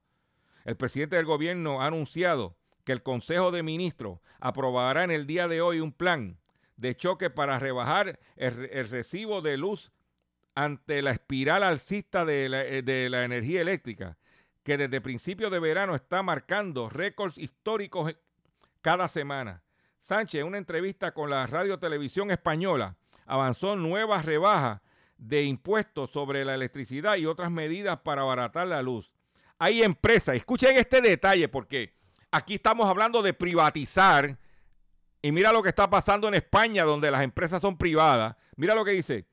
El 0.66 0.78
presidente 0.78 1.16
del 1.16 1.26
gobierno 1.26 1.82
ha 1.82 1.88
anunciado 1.88 2.58
que 2.84 2.92
el 2.92 3.02
Consejo 3.02 3.52
de 3.52 3.64
Ministros 3.64 4.20
aprobará 4.40 5.04
en 5.04 5.12
el 5.12 5.26
día 5.26 5.48
de 5.48 5.62
hoy 5.62 5.80
un 5.80 5.94
plan 5.94 6.38
de 6.78 6.96
choque 6.96 7.30
para 7.30 7.60
rebajar 7.60 8.20
el, 8.36 8.90
recibo 8.90 9.42
de 9.42 9.58
luz 9.58 9.92
ante 10.56 11.02
la 11.02 11.12
espiral 11.12 11.64
alcista 11.64 12.26
de 12.26 12.50
la, 12.50 12.64
eh, 12.66 12.82
de 12.82 13.10
la 13.10 13.24
energía 13.24 13.62
eléctrica 13.62 14.18
que 14.64 14.78
desde 14.78 15.02
principios 15.02 15.52
de 15.52 15.60
verano 15.60 15.94
está 15.94 16.24
marcando 16.24 16.90
récords 16.90 17.38
históricos 17.38 18.16
cada 18.82 19.08
semana. 19.08 19.62
Sánchez, 20.02 20.42
en 20.42 20.48
una 20.48 20.58
entrevista 20.58 21.14
con 21.14 21.30
la 21.30 21.46
Radio 21.48 21.80
Televisión 21.80 22.32
Española, 22.32 22.96
avanzó 23.26 23.76
nuevas 23.76 24.26
rebajas 24.26 24.82
de 25.18 25.44
impuestos 25.44 26.12
sobre 26.12 26.44
la 26.44 26.56
electricidad 26.56 27.16
y 27.16 27.26
otras 27.26 27.52
medidas 27.52 28.00
para 28.00 28.22
abaratar 28.22 28.68
la 28.68 28.82
luz. 28.82 29.12
Hay 29.60 29.84
empresas, 29.84 30.36
escuchen 30.36 30.76
este 30.78 31.02
detalle 31.02 31.48
porque 31.48 31.94
aquí 32.32 32.56
estamos 32.56 32.88
hablando 32.88 33.22
de 33.22 33.34
privatizar 33.34 34.38
y 35.24 35.32
mira 35.32 35.54
lo 35.54 35.64
que 35.64 35.70
está 35.70 35.90
pasando 35.90 36.28
en 36.28 36.34
España 36.34 36.84
donde 36.84 37.10
las 37.10 37.24
empresas 37.24 37.62
son 37.62 37.78
privadas. 37.78 38.36
Mira 38.58 38.76
lo 38.76 38.84
que 38.84 38.92
dice. 38.92 39.26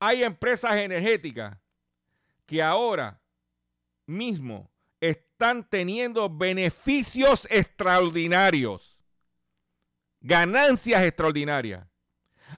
Hay 0.00 0.24
empresas 0.24 0.74
energéticas 0.76 1.58
que 2.46 2.62
ahora 2.62 3.20
mismo 4.06 4.70
están 5.00 5.68
teniendo 5.68 6.30
beneficios 6.30 7.46
extraordinarios, 7.50 8.96
ganancias 10.20 11.02
extraordinarias. 11.02 11.86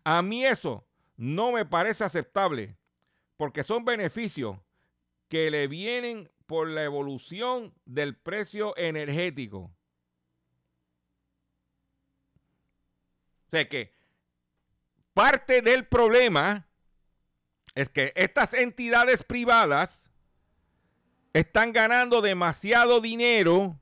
A 0.05 0.23
mí 0.23 0.47
eso 0.47 0.87
no 1.17 1.51
me 1.51 1.67
parece 1.67 2.05
aceptable 2.05 2.79
porque 3.37 3.65
son 3.65 3.85
beneficios 3.85 4.59
que 5.29 5.51
le 5.51 5.67
vienen 5.67 6.31
por 6.47 6.69
la 6.69 6.85
evolución 6.85 7.75
del 7.85 8.17
precio 8.17 8.77
energético. 8.77 9.76
Sea 13.57 13.69
que 13.69 13.95
parte 15.15 15.63
del 15.63 15.87
problema 15.87 16.69
es 17.75 17.89
que 17.89 18.13
estas 18.17 18.53
entidades 18.53 19.23
privadas 19.23 20.11
están 21.33 21.73
ganando 21.73 22.21
demasiado 22.21 23.01
dinero 23.01 23.81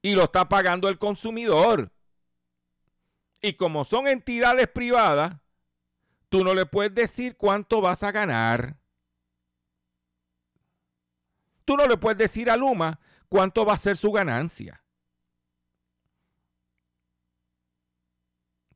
y 0.00 0.14
lo 0.14 0.24
está 0.24 0.48
pagando 0.48 0.88
el 0.88 0.98
consumidor. 0.98 1.92
Y 3.42 3.54
como 3.54 3.84
son 3.84 4.06
entidades 4.06 4.68
privadas, 4.68 5.36
tú 6.28 6.44
no 6.44 6.54
le 6.54 6.64
puedes 6.64 6.94
decir 6.94 7.36
cuánto 7.36 7.80
vas 7.82 8.02
a 8.02 8.12
ganar. 8.12 8.78
Tú 11.64 11.76
no 11.76 11.86
le 11.86 11.96
puedes 11.96 12.18
decir 12.18 12.50
a 12.50 12.56
Luma 12.56 13.00
cuánto 13.28 13.66
va 13.66 13.74
a 13.74 13.78
ser 13.78 13.96
su 13.96 14.12
ganancia. 14.12 14.81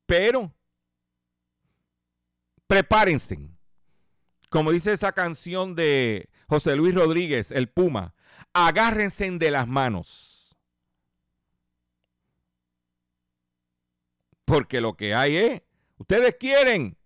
Pero, 0.06 0.54
prepárense 2.66 3.56
como 4.48 4.72
dice 4.72 4.92
esa 4.92 5.12
canción 5.12 5.74
de 5.74 6.30
José 6.48 6.76
Luis 6.76 6.94
Rodríguez, 6.94 7.50
el 7.50 7.68
Puma, 7.68 8.14
agárrense 8.52 9.30
de 9.30 9.50
las 9.50 9.66
manos. 9.66 10.56
Porque 14.44 14.80
lo 14.80 14.96
que 14.96 15.14
hay 15.14 15.36
es, 15.36 15.62
ustedes 15.98 16.36
quieren, 16.36 16.96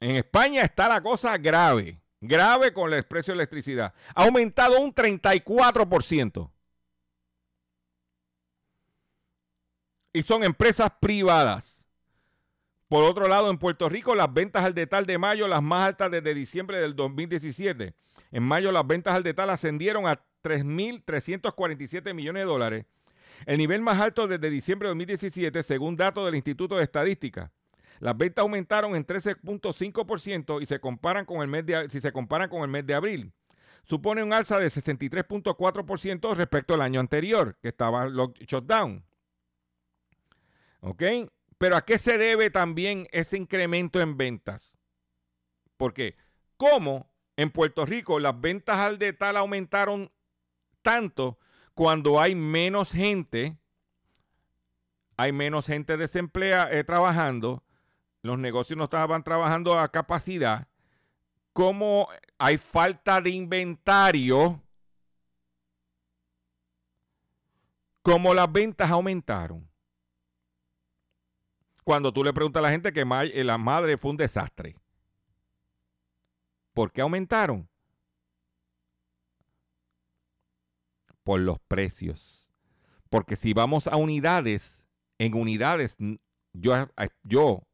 en 0.00 0.16
España 0.16 0.62
está 0.62 0.88
la 0.88 1.02
cosa 1.02 1.38
grave, 1.38 2.02
grave 2.20 2.72
con 2.72 2.92
el 2.92 3.04
precio 3.04 3.32
de 3.32 3.38
electricidad. 3.38 3.94
Ha 4.14 4.24
aumentado 4.24 4.80
un 4.80 4.94
34%. 4.94 6.50
Y 10.12 10.22
son 10.22 10.44
empresas 10.44 10.90
privadas. 11.00 11.86
Por 12.88 13.04
otro 13.04 13.28
lado, 13.28 13.50
en 13.50 13.58
Puerto 13.58 13.88
Rico, 13.88 14.16
las 14.16 14.32
ventas 14.32 14.64
al 14.64 14.74
detal 14.74 15.06
de 15.06 15.16
mayo, 15.16 15.46
las 15.46 15.62
más 15.62 15.86
altas 15.86 16.10
desde 16.10 16.34
diciembre 16.34 16.80
del 16.80 16.96
2017. 16.96 17.94
En 18.32 18.42
mayo, 18.42 18.72
las 18.72 18.84
ventas 18.86 19.14
al 19.14 19.22
detal 19.22 19.50
ascendieron 19.50 20.08
a 20.08 20.20
3.347 20.42 22.14
millones 22.14 22.42
de 22.42 22.46
dólares, 22.46 22.86
el 23.46 23.58
nivel 23.58 23.80
más 23.80 24.00
alto 24.00 24.26
desde 24.26 24.50
diciembre 24.50 24.88
de 24.88 24.90
2017, 24.90 25.62
según 25.62 25.96
datos 25.96 26.24
del 26.26 26.34
Instituto 26.34 26.76
de 26.76 26.84
Estadística. 26.84 27.52
Las 28.00 28.16
ventas 28.16 28.42
aumentaron 28.42 28.96
en 28.96 29.06
13.5% 29.06 30.62
y 30.62 30.66
se 30.66 30.80
comparan 30.80 31.26
con 31.26 31.42
el 31.42 31.48
mes 31.48 31.66
de, 31.66 31.88
si 31.90 32.00
se 32.00 32.12
comparan 32.12 32.48
con 32.48 32.62
el 32.62 32.68
mes 32.68 32.86
de 32.86 32.94
abril. 32.94 33.32
Supone 33.84 34.22
un 34.22 34.32
alza 34.32 34.58
de 34.58 34.68
63.4% 34.68 36.34
respecto 36.34 36.74
al 36.74 36.82
año 36.82 37.00
anterior, 37.00 37.56
que 37.60 37.68
estaba 37.68 38.08
shutdown. 38.08 39.04
¿Ok? 40.80 41.02
Pero 41.58 41.76
¿a 41.76 41.84
qué 41.84 41.98
se 41.98 42.18
debe 42.18 42.50
también 42.50 43.06
ese 43.12 43.36
incremento 43.36 44.00
en 44.00 44.16
ventas? 44.16 44.78
Porque, 45.76 46.16
¿cómo 46.56 47.10
en 47.36 47.50
Puerto 47.50 47.86
Rico 47.86 48.18
las 48.18 48.38
ventas 48.40 48.78
al 48.78 48.98
detal 48.98 49.36
aumentaron 49.36 50.10
tanto 50.82 51.38
cuando 51.74 52.20
hay 52.20 52.34
menos 52.34 52.92
gente, 52.92 53.58
hay 55.16 55.32
menos 55.32 55.66
gente 55.66 55.96
desempleada 55.96 56.70
eh, 56.72 56.84
trabajando, 56.84 57.62
los 58.22 58.38
negocios 58.38 58.76
no 58.76 58.84
estaban 58.84 59.22
trabajando 59.22 59.78
a 59.78 59.90
capacidad, 59.90 60.68
¿cómo 61.52 62.08
hay 62.38 62.58
falta 62.58 63.20
de 63.20 63.30
inventario, 63.30 64.62
¿cómo 68.02 68.34
las 68.34 68.50
ventas 68.50 68.90
aumentaron 68.90 69.69
cuando 71.90 72.12
tú 72.12 72.22
le 72.22 72.32
preguntas 72.32 72.60
a 72.60 72.62
la 72.62 72.70
gente 72.70 72.92
que 72.92 73.00
eh, 73.00 73.42
la 73.42 73.58
madre 73.58 73.98
fue 73.98 74.12
un 74.12 74.16
desastre. 74.16 74.76
¿Por 76.72 76.92
qué 76.92 77.00
aumentaron? 77.00 77.68
Por 81.24 81.40
los 81.40 81.58
precios. 81.58 82.48
Porque 83.08 83.34
si 83.34 83.54
vamos 83.54 83.88
a 83.88 83.96
unidades, 83.96 84.86
en 85.18 85.34
unidades, 85.34 85.96
yo, 86.52 86.74
yo 87.24 87.66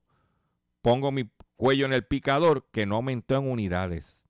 pongo 0.81 1.13
mi 1.13 1.31
cuello 1.57 1.85
en 1.85 1.93
el 1.93 2.07
picador 2.07 2.67
que 2.73 2.87
no 2.87 2.97
aumentó 2.97 3.37
en 3.37 3.51
unidades. 3.51 4.27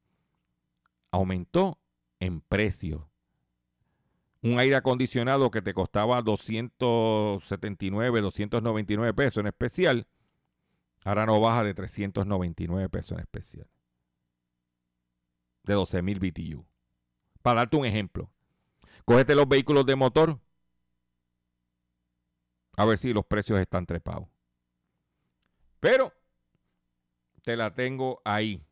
Aumentó 1.12 1.78
en 2.18 2.40
precio. 2.40 3.08
Un 4.46 4.58
aire 4.60 4.76
acondicionado 4.76 5.50
que 5.50 5.60
te 5.60 5.74
costaba 5.74 6.22
279, 6.22 8.20
299 8.20 9.14
pesos 9.14 9.38
en 9.38 9.48
especial, 9.48 10.06
ahora 11.04 11.26
no 11.26 11.40
baja 11.40 11.64
de 11.64 11.74
399 11.74 12.88
pesos 12.88 13.18
en 13.18 13.20
especial. 13.20 13.68
De 15.64 15.74
12 15.74 16.00
mil 16.02 16.20
BTU. 16.20 16.64
Para 17.42 17.60
darte 17.60 17.76
un 17.76 17.86
ejemplo. 17.86 18.30
Cógete 19.04 19.34
los 19.34 19.48
vehículos 19.48 19.84
de 19.84 19.96
motor. 19.96 20.38
A 22.76 22.84
ver 22.84 22.98
si 22.98 23.12
los 23.12 23.26
precios 23.26 23.58
están 23.58 23.84
trepados. 23.86 24.28
Pero 25.80 26.12
te 27.42 27.56
la 27.56 27.74
tengo 27.74 28.20
ahí. 28.24 28.62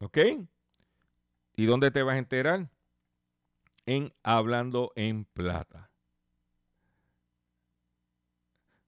¿Ok? 0.00 0.18
¿Y 1.56 1.66
dónde 1.66 1.90
te 1.90 2.02
vas 2.02 2.16
a 2.16 2.18
enterar? 2.18 2.68
En 3.86 4.12
Hablando 4.22 4.92
en 4.96 5.24
Plata. 5.24 5.90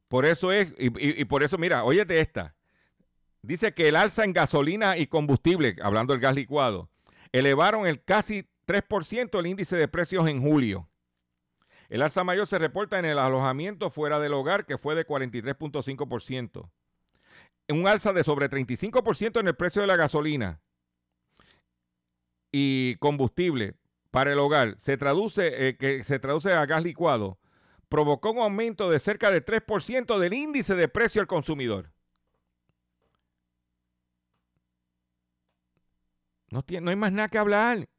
Por 0.08 0.24
eso 0.24 0.52
es, 0.52 0.72
y, 0.78 1.24
por 1.24 1.42
eso, 1.42 1.58
mira, 1.58 1.84
óyete 1.84 2.20
esta. 2.20 2.54
Dice 3.42 3.74
que 3.74 3.88
el 3.88 3.96
alza 3.96 4.24
en 4.24 4.32
gasolina 4.32 4.96
y 4.96 5.06
combustible, 5.06 5.76
hablando 5.82 6.12
del 6.12 6.20
gas 6.20 6.34
licuado, 6.34 6.90
elevaron 7.32 7.86
el 7.86 8.02
casi 8.02 8.48
3% 8.66 9.38
el 9.38 9.46
índice 9.46 9.76
de 9.76 9.88
precios 9.88 10.28
en 10.28 10.40
julio. 10.40 10.88
El 11.88 12.02
alza 12.02 12.24
mayor 12.24 12.48
se 12.48 12.58
reporta 12.58 12.98
en 12.98 13.04
el 13.04 13.18
alojamiento 13.18 13.90
fuera 13.90 14.18
del 14.18 14.34
hogar, 14.34 14.66
que 14.66 14.78
fue 14.78 14.94
de 14.94 15.06
43.5%. 15.06 16.70
Un 17.68 17.88
alza 17.88 18.12
de 18.12 18.24
sobre 18.24 18.48
35% 18.48 19.40
en 19.40 19.48
el 19.48 19.54
precio 19.54 19.80
de 19.80 19.88
la 19.88 19.96
gasolina 19.96 20.60
y 22.52 22.96
combustible 22.96 23.74
para 24.16 24.32
el 24.32 24.38
hogar 24.38 24.76
se 24.78 24.96
traduce, 24.96 25.68
eh, 25.68 25.76
que 25.76 26.02
se 26.02 26.18
traduce 26.18 26.50
a 26.50 26.64
gas 26.64 26.82
licuado, 26.82 27.38
provocó 27.90 28.30
un 28.30 28.38
aumento 28.38 28.88
de 28.88 28.98
cerca 28.98 29.30
de 29.30 29.44
3% 29.44 30.18
del 30.18 30.32
índice 30.32 30.74
de 30.74 30.88
precio 30.88 31.20
al 31.20 31.26
consumidor. 31.26 31.92
No, 36.48 36.62
tiene, 36.62 36.86
no 36.86 36.90
hay 36.92 36.96
más 36.96 37.12
nada 37.12 37.28
que 37.28 37.36
hablar. 37.36 37.90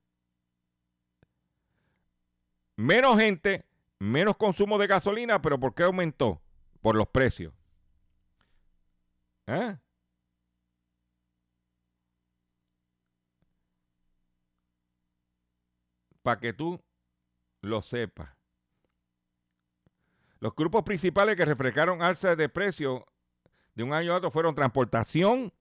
Menos 2.78 3.20
gente, 3.20 3.68
menos 3.99 4.38
consumo 4.38 4.80
de 4.80 4.88
gasolina, 4.88 5.39
pero 5.39 5.59
¿por 5.59 5.76
qué 5.76 5.84
aumentó? 5.84 6.41
Por 6.82 6.95
los 6.95 7.09
precios. 7.09 7.53
¿Eh? 9.45 9.78
Para 16.28 16.41
que 16.41 16.51
tú 16.51 16.84
lo 17.61 17.82
sepas. 17.82 18.30
Los 20.41 20.53
grupos 20.53 20.84
principales 20.84 21.38
que 21.38 21.45
reflejaron 21.45 22.01
alzas 22.01 22.36
de 22.36 22.49
precio 22.49 23.05
de 23.75 23.84
un 23.84 23.93
año 23.93 24.11
a 24.11 24.17
otro 24.17 24.30
fueron 24.30 24.53
transportación 24.53 25.53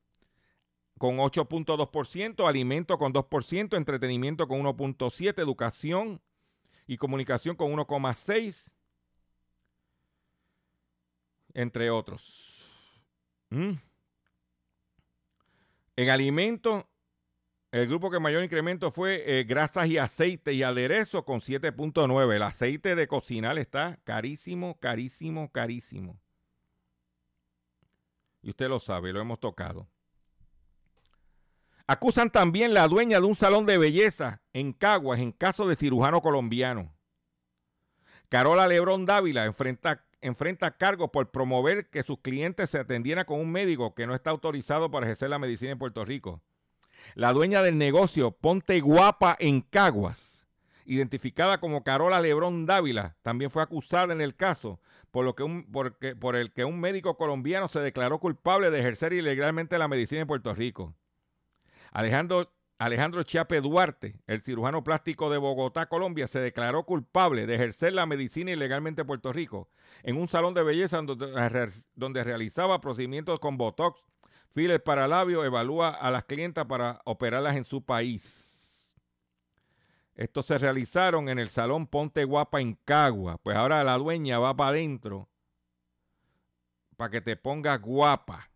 con 0.99 1.19
8.2%, 1.19 2.49
alimento 2.49 2.99
con 2.99 3.13
2%, 3.13 3.77
entretenimiento 3.77 4.49
con 4.49 4.61
1.7%, 4.65 5.41
educación 5.41 6.21
y 6.89 6.97
comunicación 6.97 7.55
con 7.55 7.71
1.6%, 7.71 8.65
entre 11.55 11.91
otros. 11.91 12.91
¿Mm? 13.51 13.75
En 15.95 16.11
alimentos 16.11 16.87
el 17.73 17.89
grupo 17.89 18.11
que 18.11 18.21
mayor 18.21 18.45
incremento 18.45 18.91
fue 18.91 19.23
eh, 19.27 19.45
grasas 19.45 19.89
y 19.89 19.99
aceite 19.99 20.53
y 20.53 20.63
aderezo 20.63 21.25
con 21.25 21.41
7.9. 21.41 22.35
El 22.35 22.43
aceite 22.43 22.95
de 22.95 23.09
cocinar 23.09 23.59
está 23.59 23.99
carísimo, 24.05 24.79
carísimo, 24.79 25.51
carísimo. 25.51 26.21
Y 28.43 28.51
usted 28.51 28.69
lo 28.69 28.79
sabe, 28.79 29.13
lo 29.13 29.21
hemos 29.21 29.41
tocado. 29.41 29.89
Acusan 31.89 32.31
también 32.31 32.75
la 32.75 32.89
dueña 32.89 33.21
de 33.21 33.27
un 33.27 33.37
salón 33.37 33.67
de 33.67 33.79
belleza 33.79 34.43
en 34.53 34.73
Caguas 34.73 35.21
en 35.21 35.33
caso 35.33 35.69
de 35.69 35.77
cirujano 35.77 36.21
colombiano. 36.21 36.95
Carola 38.29 38.67
Lebrón 38.67 39.07
Dávila 39.07 39.45
enfrenta, 39.45 40.05
enfrenta 40.21 40.77
cargos 40.77 41.11
por 41.11 41.31
promover 41.31 41.89
que 41.91 42.03
sus 42.03 42.19
clientes 42.19 42.71
se 42.71 42.79
atendieran 42.79 43.25
con 43.25 43.41
un 43.41 43.53
médico 43.53 43.95
que 43.95 44.07
no 44.07 44.15
está 44.15 44.31
autorizado 44.31 44.91
para 44.91 45.07
ejercer 45.07 45.31
la 45.31 45.39
medicina 45.39 45.73
en 45.73 45.79
Puerto 45.79 46.05
Rico. 46.05 46.43
La 47.15 47.33
dueña 47.33 47.63
del 47.63 47.79
negocio 47.79 48.33
Ponte 48.33 48.81
Guapa 48.81 49.37
en 49.39 49.61
Caguas, 49.63 50.47
identificada 50.85 51.59
como 51.59 51.83
Carola 51.83 52.21
Lebrón 52.21 52.67
Dávila, 52.67 53.17
también 53.23 53.51
fue 53.51 53.63
acusada 53.63 54.13
en 54.13 54.21
el 54.21 54.35
caso 54.37 54.81
por, 55.11 55.25
lo 55.25 55.35
que 55.35 55.43
un, 55.43 55.65
por 55.71 56.37
el 56.37 56.53
que 56.53 56.65
un 56.65 56.79
médico 56.79 57.17
colombiano 57.17 57.69
se 57.69 57.81
declaró 57.81 58.19
culpable 58.19 58.71
de 58.71 58.81
ejercer 58.81 59.13
ilegalmente 59.13 59.79
la 59.79 59.89
medicina 59.89 60.23
en 60.23 60.27
Puerto 60.27 60.55
Rico. 60.55 60.95
Alejandro, 61.93 62.53
Alejandro 62.79 63.23
Chiape 63.23 63.63
Duarte, 63.63 64.21
el 64.27 64.43
cirujano 64.43 64.85
plástico 64.85 65.31
de 65.31 65.39
Bogotá, 65.39 65.87
Colombia, 65.87 66.29
se 66.29 66.41
declaró 66.41 66.85
culpable 66.85 67.47
de 67.47 67.55
ejercer 67.55 67.95
la 67.95 68.05
medicina 68.05 68.51
ilegalmente 68.51 69.01
en 69.01 69.07
Puerto 69.07 69.33
Rico 69.33 69.71
en 70.03 70.19
un 70.19 70.29
salón 70.29 70.53
de 70.53 70.63
belleza 70.63 71.01
donde, 71.01 71.73
donde 71.95 72.23
realizaba 72.23 72.83
procedimientos 72.83 73.41
con 73.41 73.57
Botox, 73.57 73.99
Filler 74.57 74.83
para 74.83 75.07
labio 75.07 75.45
evalúa 75.45 75.91
a 75.91 76.11
las 76.11 76.25
clientas 76.25 76.65
para 76.65 77.03
operarlas 77.05 77.57
en 77.57 77.67
su 77.67 77.85
país. 77.85 78.97
Estos 80.15 80.47
se 80.47 80.57
realizaron 80.57 81.29
en 81.29 81.39
el 81.39 81.51
Salón 81.51 81.87
Ponte 81.87 82.25
Guapa 82.25 82.63
en 82.63 82.73
Cagua. 82.87 83.37
Pues 83.37 83.55
ahora 83.55 83.85
la 83.85 83.99
dueña 83.99 84.39
va 84.39 84.57
para 84.57 84.71
adentro 84.71 85.29
para 86.97 87.11
que 87.11 87.21
te 87.21 87.37
pongas 87.37 87.83
guapa. 87.83 88.49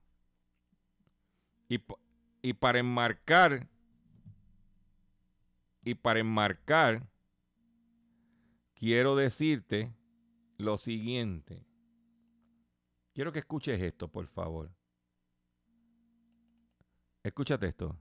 Y 1.68 2.54
para 2.54 2.78
enmarcar, 2.78 3.68
y 5.84 5.94
para 5.96 6.20
enmarcar, 6.20 7.06
quiero 8.72 9.16
decirte 9.16 9.92
lo 10.56 10.78
siguiente. 10.78 11.66
Quiero 13.12 13.32
que 13.32 13.40
escuches 13.40 13.82
esto, 13.82 14.08
por 14.08 14.26
favor. 14.28 14.79
Escúchate 17.22 17.66
esto. 17.68 17.98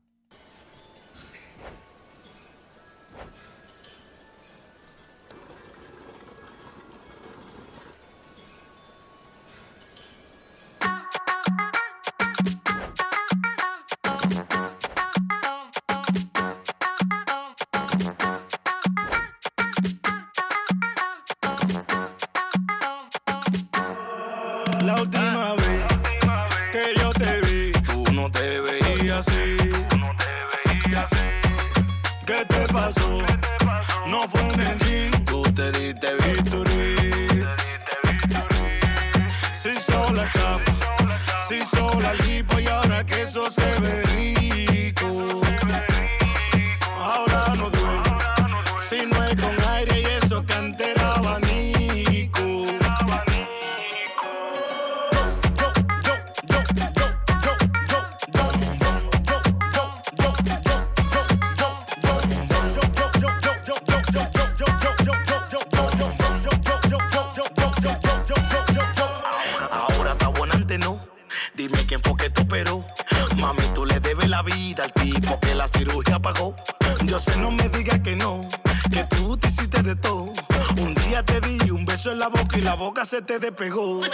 boca 82.79 83.03
se 83.03 83.21
te 83.21 83.37
despegó. 83.39 84.01
Ay, 84.01 84.09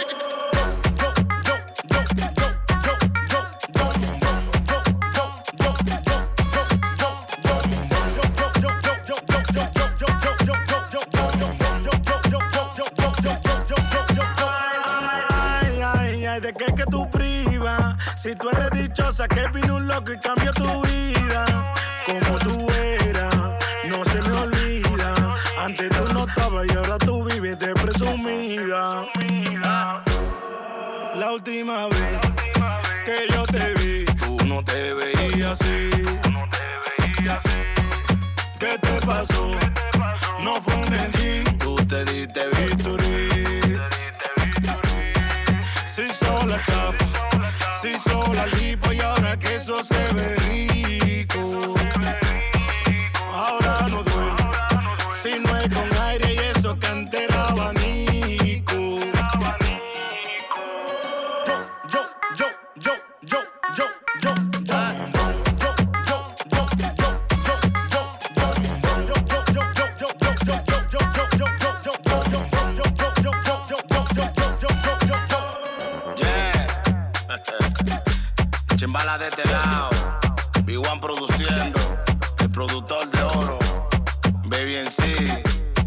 ay, 15.80 16.26
ay, 16.26 16.40
¿de 16.40 16.52
qué 16.52 16.74
que 16.74 16.84
tú 16.90 17.08
privas? 17.08 17.96
Si 18.16 18.34
tú 18.34 18.48
eres 18.50 18.70
dichosa, 18.72 19.28
que 19.28 19.48
Chimbala 78.76 79.18
de 79.18 79.28
este 79.28 79.44
lado. 79.48 79.90
B1 80.64 81.00
produciendo. 81.00 81.78
El 82.38 82.50
productor 82.50 83.10
de 83.10 83.22
oro. 83.22 83.58
Baby 84.44 84.76
en 84.76 84.92
sí. 84.92 85.28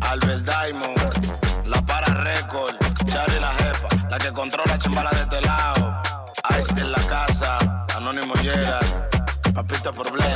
Albert 0.02 0.46
Diamond. 0.46 1.66
La 1.66 1.82
para 1.86 2.08
record. 2.24 2.76
Charlie 3.06 3.40
la 3.40 3.54
jefa. 3.54 3.88
La 4.10 4.18
que 4.18 4.32
controla 4.32 4.78
chimbala 4.80 5.12
de 5.12 5.22
este 5.22 5.42
lado. 5.42 6.02
Ice 6.60 6.72
en 6.80 6.92
la 6.92 7.02
casa. 7.08 7.86
Anónimo 7.96 8.34
llega. 8.36 8.80
Papito 9.54 9.94
problema. 9.94 10.36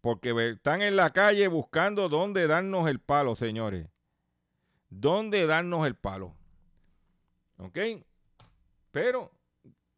Porque 0.00 0.30
están 0.50 0.80
en 0.80 0.96
la 0.96 1.10
calle 1.12 1.48
buscando 1.48 2.08
dónde 2.08 2.46
darnos 2.46 2.88
el 2.88 3.00
palo, 3.00 3.34
señores. 3.34 3.88
¿Dónde 4.88 5.46
darnos 5.46 5.86
el 5.86 5.96
palo? 5.96 6.34
¿Ok? 7.58 7.78
Pero 8.90 9.32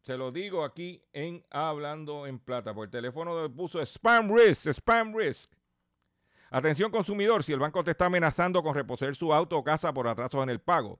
se 0.01 0.17
lo 0.17 0.31
digo 0.31 0.65
aquí 0.65 1.03
en 1.13 1.45
Hablando 1.51 2.25
en 2.25 2.39
Plata. 2.39 2.73
Por 2.73 2.85
el 2.85 2.91
teléfono 2.91 3.49
puso 3.55 3.79
Spam 3.85 4.35
Risk, 4.35 4.67
Spam 4.73 5.15
Risk. 5.15 5.51
Atención 6.49 6.91
consumidor, 6.91 7.43
si 7.43 7.53
el 7.53 7.59
banco 7.59 7.83
te 7.83 7.91
está 7.91 8.07
amenazando 8.07 8.61
con 8.61 8.75
reposer 8.75 9.15
su 9.15 9.33
auto 9.33 9.57
o 9.57 9.63
casa 9.63 9.93
por 9.93 10.07
atrasos 10.07 10.43
en 10.43 10.49
el 10.49 10.59
pago. 10.59 10.99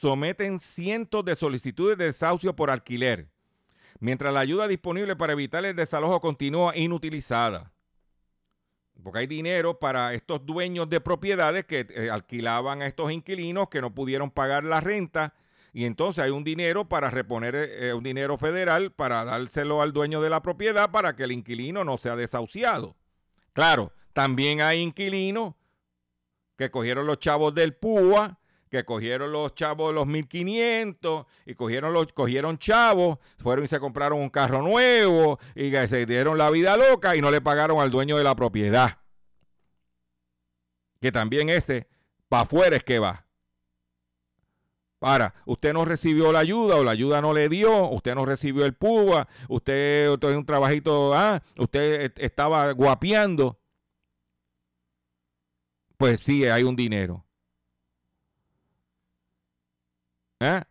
someten 0.00 0.58
cientos 0.58 1.24
de 1.24 1.36
solicitudes 1.36 1.96
de 1.96 2.06
desahucio 2.06 2.56
por 2.56 2.68
alquiler, 2.68 3.28
mientras 4.00 4.34
la 4.34 4.40
ayuda 4.40 4.66
disponible 4.66 5.14
para 5.14 5.34
evitar 5.34 5.64
el 5.64 5.76
desalojo 5.76 6.20
continúa 6.20 6.76
inutilizada. 6.76 7.72
Porque 9.04 9.20
hay 9.20 9.26
dinero 9.28 9.78
para 9.78 10.12
estos 10.14 10.44
dueños 10.44 10.88
de 10.88 11.00
propiedades 11.00 11.64
que 11.64 11.86
eh, 11.88 12.10
alquilaban 12.10 12.82
a 12.82 12.86
estos 12.86 13.12
inquilinos 13.12 13.68
que 13.68 13.80
no 13.80 13.94
pudieron 13.94 14.32
pagar 14.32 14.64
la 14.64 14.80
renta 14.80 15.32
y 15.72 15.84
entonces 15.84 16.24
hay 16.24 16.32
un 16.32 16.42
dinero 16.42 16.88
para 16.88 17.10
reponer 17.10 17.54
eh, 17.54 17.94
un 17.94 18.02
dinero 18.02 18.36
federal 18.36 18.90
para 18.90 19.24
dárselo 19.24 19.80
al 19.80 19.92
dueño 19.92 20.20
de 20.20 20.30
la 20.30 20.42
propiedad 20.42 20.90
para 20.90 21.14
que 21.14 21.22
el 21.22 21.32
inquilino 21.32 21.84
no 21.84 21.98
sea 21.98 22.16
desahuciado. 22.16 22.96
Claro, 23.52 23.92
también 24.12 24.60
hay 24.60 24.80
inquilinos 24.80 25.54
que 26.56 26.70
cogieron 26.70 27.06
los 27.06 27.18
chavos 27.20 27.54
del 27.54 27.74
PUA, 27.74 28.38
que 28.74 28.84
cogieron 28.84 29.30
los 29.30 29.54
chavos 29.54 29.90
de 29.90 29.94
los 29.94 30.06
1500 30.08 31.26
y 31.46 31.54
cogieron 31.54 31.92
los 31.92 32.12
cogieron 32.12 32.58
chavos, 32.58 33.18
fueron 33.38 33.64
y 33.64 33.68
se 33.68 33.78
compraron 33.78 34.18
un 34.18 34.30
carro 34.30 34.62
nuevo 34.62 35.38
y 35.54 35.70
se 35.70 36.06
dieron 36.06 36.38
la 36.38 36.50
vida 36.50 36.76
loca 36.76 37.14
y 37.14 37.20
no 37.20 37.30
le 37.30 37.40
pagaron 37.40 37.80
al 37.80 37.92
dueño 37.92 38.16
de 38.16 38.24
la 38.24 38.34
propiedad. 38.34 38.98
Que 41.00 41.12
también 41.12 41.50
ese 41.50 41.86
para 42.28 42.42
afuera 42.42 42.76
es 42.76 42.82
que 42.82 42.98
va. 42.98 43.26
Para, 44.98 45.34
usted 45.46 45.72
no 45.72 45.84
recibió 45.84 46.32
la 46.32 46.40
ayuda 46.40 46.74
o 46.74 46.82
la 46.82 46.92
ayuda 46.92 47.20
no 47.20 47.32
le 47.32 47.48
dio, 47.48 47.90
usted 47.90 48.16
no 48.16 48.26
recibió 48.26 48.64
el 48.64 48.74
PUA, 48.74 49.28
usted 49.48 50.18
tiene 50.18 50.38
un 50.38 50.46
trabajito, 50.46 51.14
ah, 51.14 51.40
usted 51.56 52.12
estaba 52.16 52.72
guapeando. 52.72 53.60
Pues 55.96 56.20
sí, 56.20 56.44
hay 56.46 56.64
un 56.64 56.74
dinero. 56.74 57.23
¿Eh? 60.44 60.62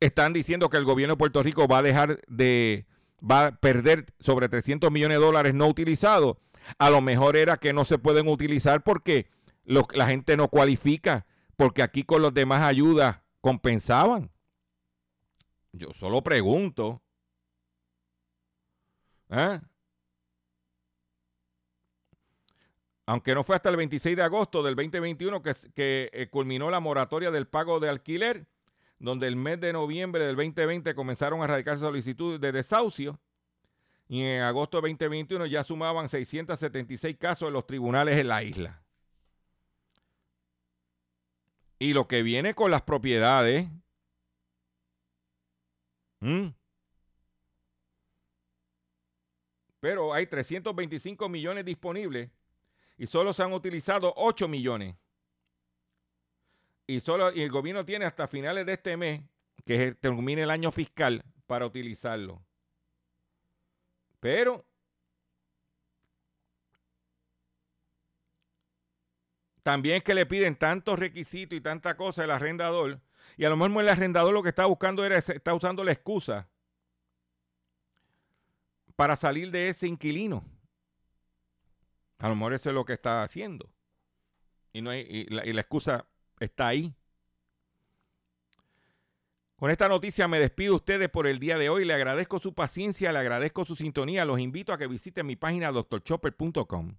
Están 0.00 0.32
diciendo 0.32 0.70
que 0.70 0.78
el 0.78 0.84
gobierno 0.84 1.14
de 1.14 1.18
Puerto 1.18 1.42
Rico 1.42 1.68
va 1.68 1.78
a 1.78 1.82
dejar 1.82 2.20
de, 2.26 2.86
va 3.20 3.46
a 3.46 3.56
perder 3.56 4.06
sobre 4.18 4.48
300 4.48 4.90
millones 4.90 5.18
de 5.18 5.24
dólares 5.24 5.54
no 5.54 5.66
utilizados. 5.66 6.38
A 6.78 6.88
lo 6.88 7.00
mejor 7.00 7.36
era 7.36 7.58
que 7.58 7.72
no 7.72 7.84
se 7.84 7.98
pueden 7.98 8.28
utilizar 8.28 8.82
porque 8.82 9.28
la 9.64 10.06
gente 10.06 10.36
no 10.36 10.48
cualifica 10.48 11.26
porque 11.56 11.82
aquí 11.82 12.04
con 12.04 12.22
los 12.22 12.32
demás 12.32 12.62
ayudas 12.62 13.18
compensaban. 13.42 14.30
Yo 15.72 15.92
solo 15.92 16.22
pregunto. 16.22 17.02
¿eh? 19.28 19.60
Aunque 23.10 23.34
no 23.34 23.42
fue 23.42 23.56
hasta 23.56 23.70
el 23.70 23.76
26 23.76 24.16
de 24.16 24.22
agosto 24.22 24.62
del 24.62 24.76
2021 24.76 25.42
que, 25.42 25.56
eh, 25.74 26.28
culminó 26.30 26.70
la 26.70 26.78
moratoria 26.78 27.32
del 27.32 27.48
pago 27.48 27.80
de 27.80 27.88
alquiler, 27.88 28.46
donde 29.00 29.26
el 29.26 29.34
mes 29.34 29.58
de 29.58 29.72
noviembre 29.72 30.24
del 30.24 30.36
2020 30.36 30.94
comenzaron 30.94 31.42
a 31.42 31.48
radicarse 31.48 31.80
solicitudes 31.80 32.40
de 32.40 32.52
desahucio 32.52 33.18
y 34.06 34.22
en 34.22 34.42
agosto 34.42 34.80
de 34.80 34.90
2021 34.90 35.46
ya 35.46 35.64
sumaban 35.64 36.08
676 36.08 37.16
casos 37.16 37.48
en 37.48 37.54
los 37.54 37.66
tribunales 37.66 38.16
en 38.16 38.28
la 38.28 38.44
isla. 38.44 38.80
Y 41.80 41.94
lo 41.94 42.06
que 42.06 42.22
viene 42.22 42.54
con 42.54 42.70
las 42.70 42.82
propiedades. 42.82 43.66
Pero 49.80 50.14
hay 50.14 50.28
325 50.28 51.28
millones 51.28 51.64
disponibles 51.64 52.30
y 53.00 53.06
solo 53.06 53.32
se 53.32 53.42
han 53.42 53.54
utilizado 53.54 54.12
8 54.14 54.46
millones. 54.46 54.94
Y, 56.86 57.00
solo, 57.00 57.32
y 57.32 57.40
el 57.40 57.50
gobierno 57.50 57.82
tiene 57.82 58.04
hasta 58.04 58.28
finales 58.28 58.66
de 58.66 58.74
este 58.74 58.94
mes, 58.98 59.22
que 59.64 59.94
termine 59.94 60.42
el 60.42 60.50
año 60.50 60.70
fiscal, 60.70 61.24
para 61.46 61.64
utilizarlo. 61.64 62.44
Pero 64.20 64.66
también 69.62 69.96
es 69.96 70.04
que 70.04 70.12
le 70.12 70.26
piden 70.26 70.54
tantos 70.56 70.98
requisitos 70.98 71.56
y 71.56 71.62
tanta 71.62 71.96
cosa 71.96 72.24
al 72.24 72.32
arrendador. 72.32 73.00
Y 73.38 73.46
a 73.46 73.48
lo 73.48 73.56
mejor 73.56 73.82
el 73.82 73.88
arrendador 73.88 74.34
lo 74.34 74.42
que 74.42 74.50
está 74.50 74.66
buscando 74.66 75.06
era, 75.06 75.16
está 75.16 75.54
usando 75.54 75.82
la 75.84 75.92
excusa 75.92 76.50
para 78.94 79.16
salir 79.16 79.50
de 79.50 79.70
ese 79.70 79.86
inquilino. 79.86 80.44
A 82.20 82.28
lo 82.28 82.36
mejor 82.36 82.54
eso 82.54 82.70
es 82.70 82.74
lo 82.74 82.84
que 82.84 82.92
está 82.92 83.22
haciendo. 83.22 83.68
Y, 84.72 84.82
no 84.82 84.94
y 84.94 85.24
la 85.26 85.60
excusa 85.60 86.06
está 86.38 86.68
ahí. 86.68 86.94
Con 89.60 89.70
esta 89.70 89.90
noticia 89.90 90.26
me 90.26 90.40
despido 90.40 90.76
ustedes 90.76 91.10
por 91.10 91.26
el 91.26 91.38
día 91.38 91.58
de 91.58 91.68
hoy. 91.68 91.84
Le 91.84 91.92
agradezco 91.92 92.38
su 92.38 92.54
paciencia, 92.54 93.12
le 93.12 93.18
agradezco 93.18 93.66
su 93.66 93.76
sintonía. 93.76 94.24
Los 94.24 94.40
invito 94.40 94.72
a 94.72 94.78
que 94.78 94.86
visiten 94.86 95.26
mi 95.26 95.36
página 95.36 95.70
doctorchopper.com. 95.70 96.96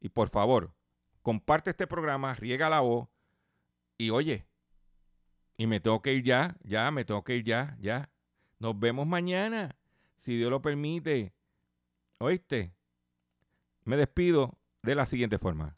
Y 0.00 0.08
por 0.08 0.28
favor, 0.28 0.74
comparte 1.22 1.70
este 1.70 1.86
programa, 1.86 2.34
riega 2.34 2.68
la 2.68 2.80
voz. 2.80 3.08
Y 3.96 4.10
oye, 4.10 4.44
y 5.56 5.68
me 5.68 5.78
tengo 5.78 6.02
que 6.02 6.14
ir 6.14 6.24
ya, 6.24 6.56
ya, 6.64 6.90
me 6.90 7.04
tengo 7.04 7.22
que 7.22 7.36
ir 7.36 7.44
ya, 7.44 7.76
ya. 7.80 8.10
Nos 8.58 8.76
vemos 8.76 9.06
mañana, 9.06 9.76
si 10.18 10.36
Dios 10.36 10.50
lo 10.50 10.60
permite. 10.60 11.32
¿Oíste? 12.18 12.74
Me 13.84 13.96
despido 13.96 14.58
de 14.82 14.94
la 14.94 15.06
siguiente 15.06 15.38
forma. 15.38 15.74